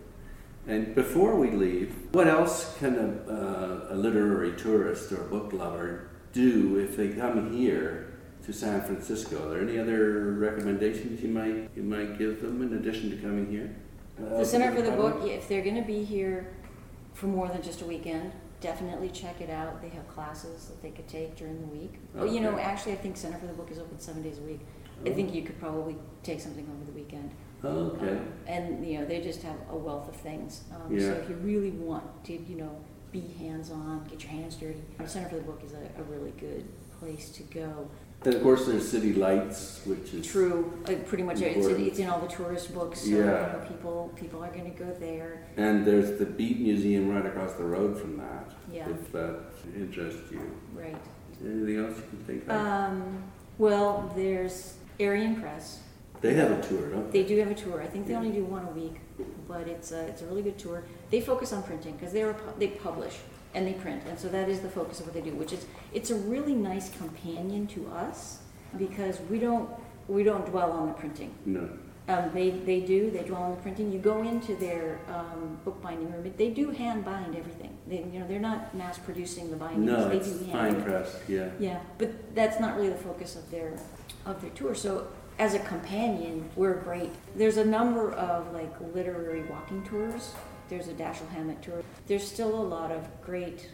And 0.66 0.94
before 0.94 1.36
we 1.36 1.50
leave, 1.50 1.94
what 2.12 2.26
else 2.26 2.74
can 2.78 2.96
a, 2.96 3.08
uh, 3.30 3.88
a 3.90 3.96
literary 3.96 4.56
tourist 4.56 5.12
or 5.12 5.24
book 5.24 5.52
lover 5.52 6.08
do 6.32 6.78
if 6.78 6.96
they 6.96 7.08
come 7.08 7.52
here 7.52 8.13
to 8.44 8.52
San 8.52 8.80
Francisco? 8.82 9.46
Are 9.46 9.50
there 9.50 9.62
any 9.62 9.78
other 9.78 10.32
recommendations 10.32 11.22
you 11.22 11.28
might 11.28 11.70
you 11.74 11.82
might 11.82 12.18
give 12.18 12.40
them 12.42 12.62
in 12.62 12.74
addition 12.74 13.10
to 13.10 13.16
coming 13.16 13.50
here? 13.50 13.74
Uh, 14.18 14.38
The 14.38 14.44
Center 14.44 14.74
for 14.74 14.82
the? 14.82 14.90
Book, 14.92 15.22
if 15.24 15.48
they're 15.48 15.62
going 15.62 15.76
to 15.76 15.82
be 15.86 16.04
here 16.04 16.52
for 17.14 17.26
more 17.26 17.48
than 17.48 17.62
just 17.62 17.80
a 17.82 17.84
weekend, 17.86 18.32
definitely 18.60 19.08
check 19.10 19.40
it 19.40 19.50
out. 19.50 19.80
They 19.82 19.88
have 19.90 20.06
classes 20.08 20.66
that 20.66 20.82
they 20.82 20.90
could 20.90 21.08
take 21.08 21.36
during 21.36 21.60
the 21.60 21.66
week. 21.66 21.94
But 22.14 22.30
you 22.30 22.40
know, 22.40 22.58
actually, 22.58 22.92
I 22.92 22.96
think 22.96 23.16
Center 23.16 23.38
for 23.38 23.46
the 23.46 23.52
Book 23.54 23.70
is 23.70 23.78
open 23.78 23.98
seven 23.98 24.22
days 24.22 24.38
a 24.38 24.42
week. 24.42 24.60
I 25.04 25.10
Oh. 25.10 25.14
think 25.14 25.34
you 25.34 25.42
could 25.42 25.58
probably 25.58 25.96
take 26.22 26.40
something 26.40 26.66
over 26.70 26.84
the 26.90 26.96
weekend. 26.96 27.30
Oh, 27.64 27.96
okay. 27.96 28.10
Um, 28.10 28.28
and 28.46 28.86
you 28.86 28.98
know, 29.00 29.06
they 29.06 29.20
just 29.20 29.42
have 29.42 29.56
a 29.70 29.76
wealth 29.76 30.08
of 30.08 30.16
things. 30.16 30.64
Um, 30.72 30.98
So 31.00 31.12
if 31.12 31.28
you 31.30 31.36
really 31.36 31.70
want 31.70 32.24
to, 32.24 32.32
you 32.34 32.56
know, 32.56 32.76
be 33.10 33.20
hands-on, 33.38 34.04
get 34.10 34.22
your 34.22 34.32
hands 34.32 34.56
dirty, 34.56 34.82
the 34.98 35.08
Center 35.08 35.28
for 35.30 35.36
the 35.36 35.42
Book 35.42 35.62
is 35.64 35.72
a, 35.72 36.00
a 36.00 36.04
really 36.04 36.32
good 36.38 36.64
place 37.00 37.30
to 37.30 37.42
go. 37.44 37.88
And 38.24 38.34
of 38.34 38.42
course, 38.42 38.64
there's 38.66 38.88
City 38.88 39.12
Lights, 39.12 39.82
which 39.84 40.14
is 40.14 40.26
True, 40.26 40.72
like 40.88 41.06
pretty 41.06 41.22
much 41.24 41.42
it's 41.42 41.56
Important. 41.56 41.86
it's 41.88 41.98
in 41.98 42.08
all 42.08 42.20
the 42.20 42.26
tourist 42.28 42.72
books. 42.74 43.00
So 43.00 43.08
Yeah. 43.10 43.16
you 43.18 43.22
know, 43.24 43.64
people 43.68 44.12
people 44.16 44.42
are 44.42 44.50
going 44.50 44.70
to 44.72 44.78
go 44.84 44.90
there. 44.98 45.42
and 45.58 45.84
there's 45.84 46.18
the 46.18 46.24
Beat 46.26 46.58
Museum 46.60 47.10
right 47.10 47.26
across 47.26 47.52
the 47.54 47.64
road 47.64 47.98
from 47.98 48.16
that. 48.16 48.52
Yeah. 48.72 48.88
If 48.88 49.12
that 49.12 49.40
interests 49.76 50.30
you. 50.32 50.40
Right. 50.74 50.96
Anything 51.44 51.84
else 51.84 51.96
you 51.98 52.04
can 52.08 52.18
think 52.26 52.42
of? 52.44 52.50
Um, 52.50 53.22
well, 53.58 54.10
there's 54.16 54.74
Arion 54.98 55.36
Press. 55.40 55.80
they 56.22 56.32
have 56.34 56.50
a 56.52 56.62
tour, 56.66 56.88
don't 56.90 57.12
they? 57.12 57.22
They 57.22 57.28
do 57.28 57.38
have 57.40 57.50
a 57.50 57.54
tour. 57.54 57.82
I 57.82 57.86
think 57.86 58.06
they 58.06 58.14
only 58.14 58.30
do 58.30 58.44
one 58.44 58.64
a 58.64 58.70
week, 58.70 58.96
but 59.46 59.68
it's 59.68 59.92
a, 59.92 60.00
it's 60.06 60.22
a 60.22 60.26
really 60.26 60.40
good 60.42 60.56
tour. 60.58 60.82
They 61.10 61.20
focus 61.20 61.52
on 61.52 61.62
printing 61.62 61.92
because 61.96 62.12
they're 62.14 62.30
a 62.30 62.34
pu- 62.34 62.58
they 62.58 62.68
publish 62.68 63.16
and 63.54 63.66
they 63.66 63.72
print, 63.74 64.02
and 64.08 64.18
so 64.18 64.28
that 64.28 64.48
is 64.48 64.60
the 64.60 64.68
focus 64.68 65.00
of 65.00 65.06
what 65.06 65.14
they 65.14 65.20
do. 65.20 65.30
Which 65.36 65.52
is 65.52 65.66
it's 65.92 66.10
a 66.10 66.16
really 66.16 66.54
nice 66.54 66.90
companion 66.96 67.66
to 67.68 67.86
us 67.88 68.38
because 68.78 69.20
we 69.30 69.38
don't 69.38 69.68
we 70.08 70.22
don't 70.24 70.44
dwell 70.46 70.72
on 70.72 70.88
the 70.88 70.94
printing. 70.94 71.34
No. 71.46 71.68
Um, 72.06 72.30
they, 72.34 72.50
they 72.50 72.80
do, 72.80 73.10
they 73.10 73.22
dwell 73.22 73.44
on 73.44 73.52
the 73.52 73.62
printing. 73.62 73.90
You 73.90 73.98
go 73.98 74.22
into 74.22 74.54
their 74.56 75.00
um, 75.08 75.58
bookbinding 75.64 76.12
room, 76.12 76.34
they 76.36 76.50
do 76.50 76.70
hand 76.70 77.02
bind 77.02 77.34
everything. 77.34 77.74
They, 77.88 78.04
you 78.12 78.20
know, 78.20 78.28
they're 78.28 78.38
not 78.38 78.74
mass 78.74 78.98
producing 78.98 79.50
the 79.50 79.56
bindings, 79.56 79.86
No, 79.86 80.10
they 80.10 80.18
it's 80.18 80.28
do 80.30 80.44
hand 80.44 80.52
fine 80.52 80.74
it. 80.82 80.84
pressed, 80.84 81.16
yeah. 81.28 81.48
Yeah, 81.58 81.80
but 81.96 82.34
that's 82.34 82.60
not 82.60 82.76
really 82.76 82.90
the 82.90 82.98
focus 82.98 83.36
of 83.36 83.50
their 83.50 83.78
of 84.26 84.42
their 84.42 84.50
tour. 84.50 84.74
So 84.74 85.06
as 85.38 85.54
a 85.54 85.60
companion, 85.60 86.50
we're 86.56 86.74
great. 86.74 87.08
There's 87.36 87.56
a 87.56 87.64
number 87.64 88.12
of 88.12 88.52
like 88.52 88.74
literary 88.94 89.44
walking 89.44 89.82
tours. 89.84 90.34
There's 90.68 90.88
a 90.88 90.92
Dashiell 90.94 91.28
Hammett 91.30 91.62
tour. 91.62 91.82
There's 92.06 92.26
still 92.26 92.54
a 92.54 92.62
lot 92.62 92.90
of 92.90 93.06
great 93.22 93.68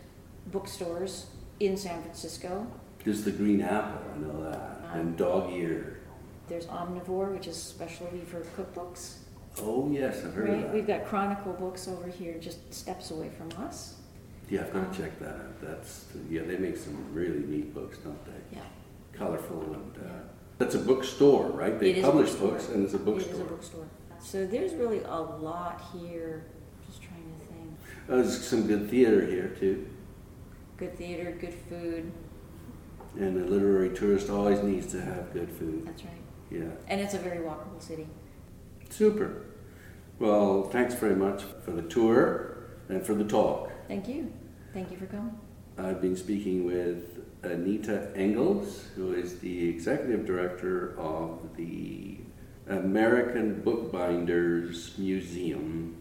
bookstores 0.48 1.26
in 1.60 1.76
San 1.76 2.02
Francisco. 2.02 2.66
There's 3.04 3.22
the 3.24 3.30
green 3.32 3.62
apple, 3.62 4.00
I 4.14 4.18
know 4.18 4.42
that, 4.50 4.80
and 4.94 5.16
dog 5.16 5.52
ear. 5.52 5.96
there's 6.48 6.66
Omnivore, 6.66 7.32
which 7.32 7.46
is 7.46 7.56
specialty 7.56 8.20
for 8.20 8.40
cookbooks. 8.60 9.18
Oh, 9.62 9.88
yes, 9.90 10.24
I've 10.24 10.34
heard 10.34 10.48
of 10.48 10.54
Right, 10.54 10.62
that. 10.64 10.74
we've 10.74 10.86
got 10.86 11.04
Chronicle 11.06 11.52
Books 11.54 11.86
over 11.88 12.08
here, 12.08 12.34
just 12.40 12.72
steps 12.74 13.10
away 13.12 13.30
from 13.30 13.50
us. 13.64 13.94
Yeah, 14.48 14.62
I've 14.62 14.74
Um, 14.74 14.84
got 14.84 14.92
to 14.94 15.02
check 15.02 15.18
that 15.20 15.28
out. 15.34 15.60
That's, 15.60 16.06
yeah, 16.28 16.42
they 16.42 16.56
make 16.56 16.76
some 16.76 16.96
really 17.14 17.38
neat 17.40 17.72
books, 17.74 17.98
don't 17.98 18.18
they? 18.26 18.56
Yeah. 18.56 18.62
Colorful 19.12 19.62
and, 19.62 19.96
uh, 19.96 20.00
Yeah. 20.06 20.10
that's 20.58 20.74
a 20.74 20.78
bookstore, 20.80 21.46
right? 21.50 21.78
They 21.78 22.02
publish 22.02 22.32
books 22.34 22.68
and 22.68 22.84
it's 22.84 22.94
a 22.94 22.98
bookstore. 22.98 23.32
It 23.32 23.36
is 23.36 23.40
a 23.40 23.44
bookstore. 23.44 23.86
So 24.20 24.46
there's 24.46 24.74
really 24.74 25.02
a 25.04 25.20
lot 25.20 25.80
here, 25.92 26.02
just 26.02 26.40
trying 26.40 26.44
to 26.46 26.69
Uh, 28.10 28.16
There's 28.16 28.44
some 28.44 28.66
good 28.66 28.90
theater 28.90 29.24
here 29.24 29.54
too. 29.60 29.86
Good 30.76 30.96
theater, 30.98 31.36
good 31.40 31.54
food, 31.68 32.10
And 33.18 33.40
a 33.40 33.46
literary 33.46 33.90
tourist 33.90 34.30
always 34.30 34.62
needs 34.62 34.86
to 34.88 35.00
have 35.00 35.32
good 35.32 35.48
food. 35.50 35.86
that's 35.86 36.02
right. 36.04 36.12
Yeah. 36.50 36.70
And 36.88 37.00
it's 37.00 37.14
a 37.14 37.18
very 37.18 37.38
walkable 37.38 37.80
city. 37.80 38.08
Super. 38.88 39.46
Well, 40.18 40.64
thanks 40.64 40.94
very 40.94 41.14
much 41.14 41.42
for 41.64 41.70
the 41.70 41.82
tour 41.82 42.56
and 42.88 43.04
for 43.06 43.14
the 43.14 43.24
talk. 43.24 43.70
Thank 43.86 44.08
you. 44.08 44.32
Thank 44.74 44.90
you 44.90 44.96
for 44.96 45.06
coming. 45.06 45.38
I've 45.78 46.00
been 46.00 46.16
speaking 46.16 46.64
with 46.64 47.20
Anita 47.44 48.10
Engles, 48.16 48.86
who 48.96 49.12
is 49.14 49.38
the 49.38 49.68
executive 49.68 50.26
director 50.26 50.98
of 50.98 51.56
the 51.56 52.18
American 52.68 53.60
Bookbinders 53.62 54.98
Museum 54.98 55.96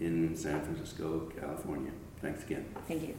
in 0.00 0.36
San 0.36 0.62
Francisco, 0.62 1.30
California. 1.38 1.92
Thanks 2.20 2.42
again. 2.44 2.66
Thank 2.86 3.02
you. 3.02 3.14